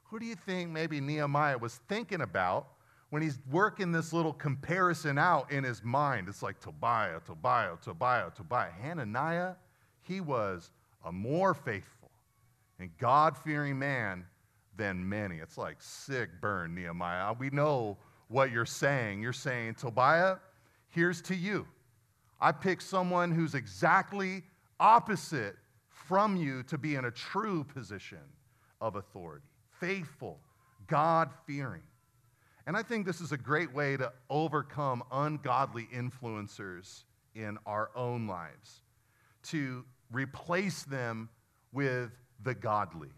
Who 0.04 0.18
do 0.18 0.26
you 0.26 0.34
think 0.34 0.70
maybe 0.70 1.00
Nehemiah 1.00 1.58
was 1.58 1.80
thinking 1.88 2.22
about 2.22 2.68
when 3.10 3.22
he's 3.22 3.38
working 3.50 3.90
this 3.90 4.12
little 4.12 4.32
comparison 4.32 5.18
out 5.18 5.50
in 5.50 5.64
his 5.64 5.82
mind, 5.82 6.28
it's 6.28 6.42
like 6.42 6.60
Tobiah, 6.60 7.20
Tobiah, 7.24 7.76
Tobiah, 7.82 8.30
Tobiah. 8.34 8.70
Hananiah, 8.70 9.54
he 10.02 10.20
was 10.20 10.70
a 11.04 11.12
more 11.12 11.54
faithful 11.54 12.10
and 12.78 12.90
God 12.98 13.36
fearing 13.36 13.78
man 13.78 14.24
than 14.76 15.08
many. 15.08 15.36
It's 15.36 15.58
like 15.58 15.76
sick 15.80 16.28
burn, 16.40 16.74
Nehemiah. 16.74 17.32
We 17.32 17.50
know 17.50 17.96
what 18.28 18.52
you're 18.52 18.66
saying. 18.66 19.22
You're 19.22 19.32
saying, 19.32 19.74
Tobiah, 19.74 20.36
here's 20.88 21.20
to 21.22 21.34
you. 21.34 21.66
I 22.40 22.52
pick 22.52 22.80
someone 22.80 23.32
who's 23.32 23.54
exactly 23.54 24.44
opposite 24.78 25.56
from 25.88 26.36
you 26.36 26.62
to 26.64 26.78
be 26.78 26.94
in 26.94 27.06
a 27.06 27.10
true 27.10 27.64
position 27.64 28.18
of 28.80 28.96
authority, 28.96 29.46
faithful, 29.80 30.38
God 30.86 31.30
fearing. 31.46 31.82
And 32.68 32.76
I 32.76 32.82
think 32.82 33.06
this 33.06 33.22
is 33.22 33.32
a 33.32 33.38
great 33.38 33.72
way 33.72 33.96
to 33.96 34.12
overcome 34.28 35.02
ungodly 35.10 35.88
influencers 35.90 37.04
in 37.34 37.56
our 37.64 37.90
own 37.96 38.26
lives, 38.26 38.82
to 39.44 39.86
replace 40.12 40.82
them 40.82 41.30
with 41.72 42.10
the 42.42 42.54
godly, 42.54 43.08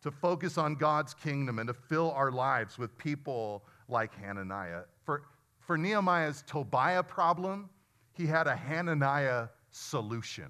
to 0.00 0.10
focus 0.10 0.56
on 0.56 0.76
God's 0.76 1.12
kingdom 1.12 1.58
and 1.58 1.66
to 1.66 1.74
fill 1.74 2.10
our 2.12 2.32
lives 2.32 2.78
with 2.78 2.96
people 2.96 3.66
like 3.86 4.14
Hananiah. 4.14 4.84
For, 5.04 5.24
for 5.60 5.76
Nehemiah's 5.76 6.42
Tobiah 6.46 7.02
problem, 7.02 7.68
he 8.14 8.24
had 8.24 8.46
a 8.46 8.56
Hananiah 8.56 9.48
solution. 9.72 10.48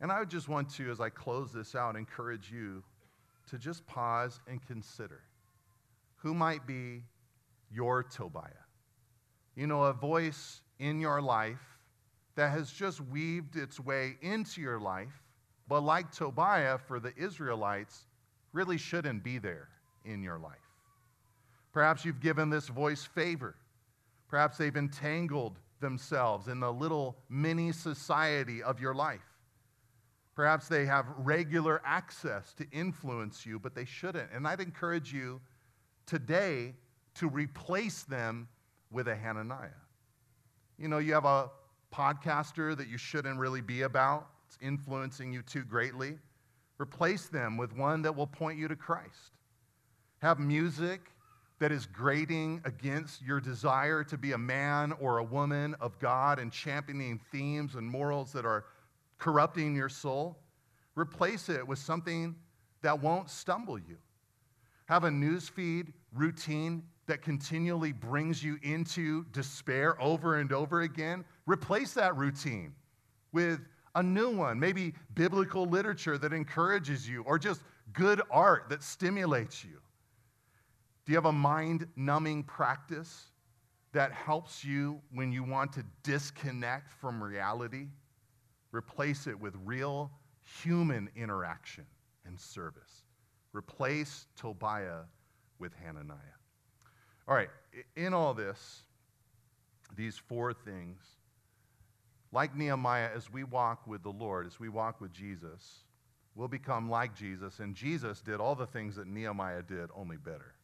And 0.00 0.12
I 0.12 0.20
would 0.20 0.30
just 0.30 0.48
want 0.48 0.70
to, 0.74 0.88
as 0.88 1.00
I 1.00 1.08
close 1.08 1.52
this 1.52 1.74
out, 1.74 1.96
encourage 1.96 2.52
you 2.52 2.84
to 3.50 3.58
just 3.58 3.86
pause 3.86 4.40
and 4.48 4.64
consider 4.66 5.20
who 6.16 6.34
might 6.34 6.66
be 6.66 7.02
your 7.70 8.02
Tobiah. 8.02 8.50
You 9.54 9.66
know, 9.66 9.84
a 9.84 9.92
voice 9.92 10.62
in 10.78 11.00
your 11.00 11.20
life 11.20 11.78
that 12.34 12.50
has 12.50 12.70
just 12.70 13.00
weaved 13.00 13.56
its 13.56 13.80
way 13.80 14.16
into 14.22 14.60
your 14.60 14.78
life, 14.78 15.22
but 15.68 15.80
like 15.80 16.12
Tobiah 16.12 16.78
for 16.78 17.00
the 17.00 17.12
Israelites, 17.16 18.06
really 18.52 18.78
shouldn't 18.78 19.22
be 19.22 19.38
there 19.38 19.68
in 20.04 20.22
your 20.22 20.38
life. 20.38 20.54
Perhaps 21.72 22.04
you've 22.04 22.20
given 22.20 22.50
this 22.50 22.68
voice 22.68 23.04
favor. 23.04 23.54
Perhaps 24.28 24.58
they've 24.58 24.76
entangled 24.76 25.58
themselves 25.80 26.48
in 26.48 26.60
the 26.60 26.72
little 26.72 27.16
mini 27.28 27.72
society 27.72 28.62
of 28.62 28.80
your 28.80 28.94
life. 28.94 29.27
Perhaps 30.38 30.68
they 30.68 30.86
have 30.86 31.06
regular 31.16 31.82
access 31.84 32.54
to 32.54 32.64
influence 32.70 33.44
you, 33.44 33.58
but 33.58 33.74
they 33.74 33.84
shouldn't. 33.84 34.30
And 34.32 34.46
I'd 34.46 34.60
encourage 34.60 35.12
you 35.12 35.40
today 36.06 36.76
to 37.16 37.28
replace 37.28 38.04
them 38.04 38.46
with 38.92 39.08
a 39.08 39.16
Hananiah. 39.16 39.70
You 40.78 40.86
know, 40.86 40.98
you 40.98 41.12
have 41.14 41.24
a 41.24 41.50
podcaster 41.92 42.76
that 42.76 42.86
you 42.86 42.96
shouldn't 42.96 43.36
really 43.40 43.60
be 43.60 43.82
about, 43.82 44.28
it's 44.46 44.56
influencing 44.62 45.32
you 45.32 45.42
too 45.42 45.64
greatly. 45.64 46.16
Replace 46.78 47.26
them 47.26 47.56
with 47.56 47.76
one 47.76 48.02
that 48.02 48.14
will 48.14 48.28
point 48.28 48.60
you 48.60 48.68
to 48.68 48.76
Christ. 48.76 49.32
Have 50.18 50.38
music 50.38 51.00
that 51.58 51.72
is 51.72 51.84
grating 51.86 52.60
against 52.64 53.22
your 53.22 53.40
desire 53.40 54.04
to 54.04 54.16
be 54.16 54.30
a 54.30 54.38
man 54.38 54.92
or 55.00 55.18
a 55.18 55.24
woman 55.24 55.74
of 55.80 55.98
God 55.98 56.38
and 56.38 56.52
championing 56.52 57.18
themes 57.32 57.74
and 57.74 57.84
morals 57.84 58.30
that 58.34 58.46
are 58.46 58.66
corrupting 59.18 59.74
your 59.74 59.88
soul. 59.88 60.38
Replace 60.94 61.48
it 61.48 61.66
with 61.66 61.78
something 61.78 62.34
that 62.82 63.00
won't 63.00 63.30
stumble 63.30 63.78
you. 63.78 63.98
Have 64.86 65.04
a 65.04 65.10
newsfeed 65.10 65.92
routine 66.14 66.82
that 67.06 67.22
continually 67.22 67.92
brings 67.92 68.42
you 68.42 68.58
into 68.62 69.24
despair 69.32 70.00
over 70.00 70.36
and 70.36 70.52
over 70.52 70.82
again. 70.82 71.24
Replace 71.46 71.94
that 71.94 72.16
routine 72.16 72.74
with 73.32 73.60
a 73.94 74.02
new 74.02 74.30
one, 74.30 74.60
maybe 74.60 74.94
biblical 75.14 75.66
literature 75.66 76.18
that 76.18 76.32
encourages 76.32 77.08
you, 77.08 77.22
or 77.22 77.38
just 77.38 77.62
good 77.92 78.20
art 78.30 78.68
that 78.68 78.82
stimulates 78.82 79.64
you. 79.64 79.80
Do 81.04 81.12
you 81.12 81.16
have 81.16 81.24
a 81.24 81.32
mind 81.32 81.86
numbing 81.96 82.44
practice 82.44 83.26
that 83.92 84.12
helps 84.12 84.64
you 84.64 85.00
when 85.12 85.32
you 85.32 85.42
want 85.42 85.72
to 85.72 85.84
disconnect 86.02 86.92
from 86.92 87.22
reality? 87.22 87.88
Replace 88.72 89.26
it 89.26 89.38
with 89.38 89.54
real 89.64 90.10
human 90.62 91.08
interaction 91.16 91.86
and 92.26 92.38
service. 92.38 93.04
Replace 93.52 94.26
Tobiah 94.36 95.02
with 95.58 95.72
Hananiah. 95.74 96.16
All 97.26 97.34
right, 97.34 97.50
in 97.96 98.14
all 98.14 98.34
this, 98.34 98.82
these 99.96 100.16
four 100.16 100.52
things, 100.52 101.02
like 102.32 102.54
Nehemiah, 102.56 103.08
as 103.14 103.32
we 103.32 103.44
walk 103.44 103.86
with 103.86 104.02
the 104.02 104.10
Lord, 104.10 104.46
as 104.46 104.60
we 104.60 104.68
walk 104.68 105.00
with 105.00 105.12
Jesus, 105.12 105.84
we'll 106.34 106.48
become 106.48 106.90
like 106.90 107.14
Jesus. 107.14 107.58
And 107.58 107.74
Jesus 107.74 108.20
did 108.20 108.40
all 108.40 108.54
the 108.54 108.66
things 108.66 108.96
that 108.96 109.06
Nehemiah 109.06 109.62
did, 109.62 109.88
only 109.94 110.16
better. 110.16 110.54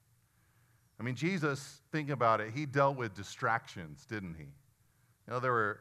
I 1.00 1.02
mean, 1.02 1.16
Jesus, 1.16 1.80
think 1.90 2.11
about 2.11 2.40
it, 2.40 2.52
he 2.55 2.66
dealt 2.66 2.96
with 2.96 3.14
distractions, 3.14 4.07
didn't 4.07 4.34
he? 4.34 4.44
You 4.44 5.32
know, 5.32 5.40
there, 5.40 5.52
were, 5.52 5.80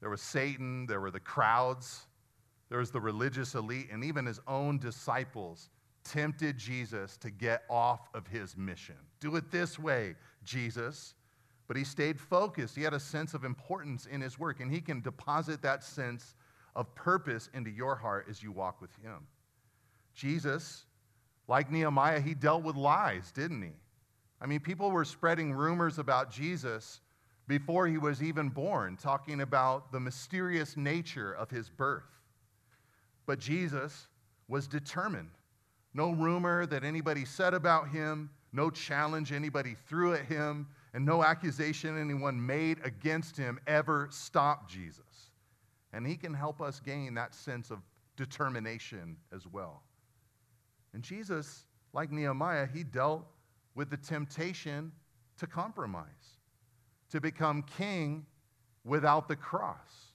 there 0.00 0.10
was 0.10 0.20
Satan, 0.20 0.86
there 0.86 1.00
were 1.00 1.10
the 1.10 1.20
crowds, 1.20 2.06
there 2.68 2.78
was 2.78 2.90
the 2.90 3.00
religious 3.00 3.54
elite, 3.54 3.88
and 3.90 4.04
even 4.04 4.26
his 4.26 4.40
own 4.46 4.78
disciples 4.78 5.70
tempted 6.04 6.56
Jesus 6.56 7.16
to 7.18 7.30
get 7.30 7.62
off 7.68 8.08
of 8.14 8.26
his 8.26 8.56
mission. 8.56 8.96
Do 9.20 9.36
it 9.36 9.50
this 9.50 9.78
way, 9.78 10.14
Jesus. 10.44 11.14
But 11.66 11.76
he 11.76 11.84
stayed 11.84 12.18
focused. 12.18 12.74
He 12.74 12.82
had 12.82 12.94
a 12.94 13.00
sense 13.00 13.34
of 13.34 13.44
importance 13.44 14.06
in 14.06 14.20
his 14.20 14.38
work, 14.38 14.60
and 14.60 14.72
he 14.72 14.80
can 14.80 15.00
deposit 15.00 15.60
that 15.62 15.84
sense 15.84 16.34
of 16.74 16.94
purpose 16.94 17.50
into 17.52 17.70
your 17.70 17.94
heart 17.94 18.26
as 18.30 18.42
you 18.42 18.52
walk 18.52 18.80
with 18.80 18.94
him. 19.02 19.26
Jesus, 20.14 20.84
like 21.46 21.70
Nehemiah, 21.70 22.20
he 22.20 22.34
dealt 22.34 22.62
with 22.62 22.76
lies, 22.76 23.32
didn't 23.32 23.62
he? 23.62 23.72
I 24.40 24.46
mean, 24.46 24.60
people 24.60 24.90
were 24.90 25.04
spreading 25.04 25.52
rumors 25.52 25.98
about 25.98 26.30
Jesus 26.30 27.00
before 27.48 27.88
he 27.88 27.98
was 27.98 28.22
even 28.22 28.50
born, 28.50 28.96
talking 28.96 29.40
about 29.40 29.90
the 29.90 29.98
mysterious 29.98 30.76
nature 30.76 31.32
of 31.32 31.50
his 31.50 31.68
birth. 31.68 32.04
But 33.26 33.40
Jesus 33.40 34.06
was 34.46 34.68
determined. 34.68 35.30
No 35.94 36.12
rumor 36.12 36.66
that 36.66 36.84
anybody 36.84 37.24
said 37.24 37.54
about 37.54 37.88
him, 37.88 38.30
no 38.52 38.70
challenge 38.70 39.32
anybody 39.32 39.74
threw 39.88 40.14
at 40.14 40.26
him, 40.26 40.66
and 40.94 41.04
no 41.04 41.24
accusation 41.24 41.98
anyone 41.98 42.44
made 42.44 42.78
against 42.84 43.36
him 43.36 43.58
ever 43.66 44.08
stopped 44.10 44.70
Jesus. 44.70 45.30
And 45.92 46.06
he 46.06 46.16
can 46.16 46.34
help 46.34 46.60
us 46.60 46.80
gain 46.80 47.14
that 47.14 47.34
sense 47.34 47.70
of 47.70 47.78
determination 48.16 49.16
as 49.34 49.46
well. 49.46 49.82
And 50.92 51.02
Jesus, 51.02 51.64
like 51.92 52.10
Nehemiah, 52.10 52.66
he 52.66 52.84
dealt 52.84 53.24
with 53.74 53.90
the 53.90 53.96
temptation 53.96 54.92
to 55.38 55.46
compromise, 55.46 56.04
to 57.10 57.20
become 57.20 57.62
king 57.62 58.26
without 58.84 59.28
the 59.28 59.36
cross. 59.36 60.12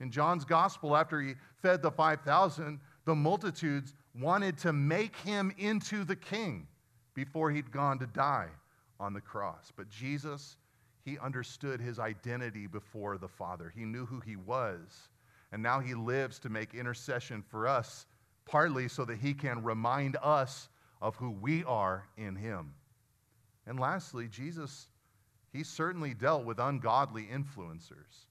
In 0.00 0.10
John's 0.10 0.44
gospel, 0.44 0.96
after 0.96 1.20
he 1.20 1.34
fed 1.60 1.82
the 1.82 1.90
5,000, 1.90 2.78
the 3.04 3.14
multitudes 3.14 3.94
wanted 4.14 4.58
to 4.58 4.72
make 4.72 5.16
him 5.16 5.52
into 5.58 6.04
the 6.04 6.16
king 6.16 6.66
before 7.14 7.50
he'd 7.50 7.72
gone 7.72 7.98
to 7.98 8.06
die 8.06 8.48
on 9.00 9.12
the 9.12 9.20
cross. 9.20 9.72
But 9.76 9.88
Jesus, 9.88 10.56
he 11.04 11.18
understood 11.18 11.80
his 11.80 11.98
identity 11.98 12.66
before 12.66 13.18
the 13.18 13.28
Father. 13.28 13.72
He 13.74 13.84
knew 13.84 14.06
who 14.06 14.20
he 14.20 14.36
was. 14.36 15.08
And 15.50 15.62
now 15.62 15.80
he 15.80 15.94
lives 15.94 16.38
to 16.40 16.48
make 16.48 16.74
intercession 16.74 17.42
for 17.48 17.66
us, 17.66 18.06
partly 18.44 18.88
so 18.88 19.04
that 19.04 19.18
he 19.18 19.34
can 19.34 19.62
remind 19.62 20.16
us 20.22 20.68
of 21.00 21.16
who 21.16 21.30
we 21.30 21.64
are 21.64 22.06
in 22.16 22.36
him. 22.36 22.74
And 23.66 23.80
lastly, 23.80 24.28
Jesus, 24.28 24.88
he 25.58 25.64
certainly 25.64 26.14
dealt 26.14 26.44
with 26.44 26.60
ungodly 26.60 27.24
influencers. 27.24 28.26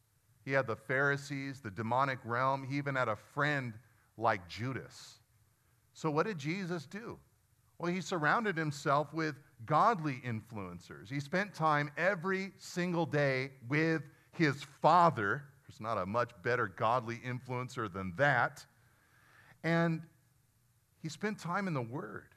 He 0.45 0.53
had 0.53 0.65
the 0.65 0.77
Pharisees, 0.77 1.59
the 1.59 1.69
demonic 1.69 2.19
realm. 2.23 2.65
He 2.65 2.77
even 2.77 2.95
had 2.95 3.09
a 3.09 3.17
friend 3.17 3.73
like 4.15 4.47
Judas. 4.47 5.19
So, 5.93 6.09
what 6.09 6.25
did 6.25 6.37
Jesus 6.37 6.85
do? 6.85 7.19
Well, 7.79 7.91
he 7.91 7.99
surrounded 7.99 8.55
himself 8.55 9.13
with 9.13 9.35
godly 9.65 10.21
influencers. 10.25 11.09
He 11.09 11.19
spent 11.19 11.53
time 11.53 11.91
every 11.97 12.53
single 12.59 13.05
day 13.05 13.51
with 13.67 14.03
his 14.31 14.63
father. 14.81 15.43
There's 15.67 15.81
not 15.81 15.97
a 15.97 16.05
much 16.05 16.31
better 16.43 16.67
godly 16.67 17.19
influencer 17.27 17.91
than 17.91 18.13
that. 18.15 18.65
And 19.65 20.01
he 21.03 21.09
spent 21.09 21.39
time 21.39 21.67
in 21.67 21.73
the 21.73 21.81
Word. 21.81 22.29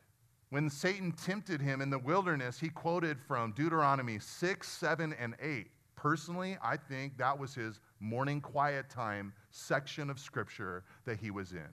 When 0.51 0.69
Satan 0.69 1.13
tempted 1.13 1.61
him 1.61 1.81
in 1.81 1.91
the 1.91 1.99
wilderness, 1.99 2.59
he 2.59 2.69
quoted 2.69 3.21
from 3.21 3.53
Deuteronomy 3.53 4.19
6, 4.19 4.69
7, 4.69 5.13
and 5.13 5.37
8. 5.41 5.69
Personally, 5.95 6.57
I 6.61 6.77
think 6.77 7.17
that 7.19 7.39
was 7.39 7.55
his 7.55 7.79
morning 8.01 8.41
quiet 8.41 8.91
time 8.91 9.33
section 9.51 10.11
of 10.11 10.19
scripture 10.19 10.83
that 11.05 11.21
he 11.21 11.31
was 11.31 11.53
in. 11.53 11.69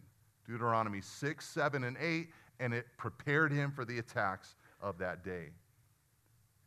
Deuteronomy 0.46 1.02
6, 1.02 1.48
7, 1.50 1.84
and 1.86 1.98
8, 2.00 2.30
and 2.60 2.72
it 2.72 2.86
prepared 2.98 3.52
him 3.52 3.72
for 3.72 3.84
the 3.84 3.98
attacks 3.98 4.56
of 4.80 5.00
that 5.00 5.24
day. 5.24 5.50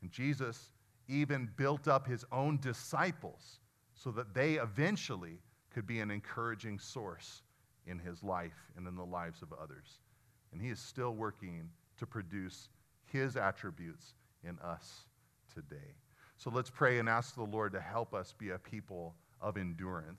And 0.03 0.11
Jesus 0.11 0.73
even 1.07 1.49
built 1.57 1.87
up 1.87 2.09
his 2.09 2.25
own 2.33 2.59
disciples 2.61 3.61
so 3.95 4.11
that 4.11 4.35
they 4.35 4.55
eventually 4.55 5.39
could 5.73 5.87
be 5.87 6.01
an 6.01 6.11
encouraging 6.11 6.81
source 6.81 7.43
in 7.87 8.01
his 8.01 8.25
life 8.25 8.73
and 8.77 8.89
in 8.89 8.97
the 8.97 9.05
lives 9.05 9.43
of 9.43 9.53
others. 9.53 10.01
And 10.53 10.61
he 10.61 10.69
is 10.69 10.81
still 10.81 11.15
working 11.15 11.69
to 12.01 12.07
produce 12.07 12.69
his 13.05 13.37
attributes 13.37 14.15
in 14.43 14.59
us 14.59 15.03
today. 15.55 15.95
So 16.37 16.51
let's 16.51 16.71
pray 16.71 16.99
and 16.99 17.09
ask 17.09 17.35
the 17.35 17.43
Lord 17.43 17.73
to 17.73 17.81
help 17.81 18.15
us 18.15 18.35
be 18.37 18.51
a 18.51 18.59
people 18.59 19.15
of 19.41 19.57
endurance. 19.57 20.19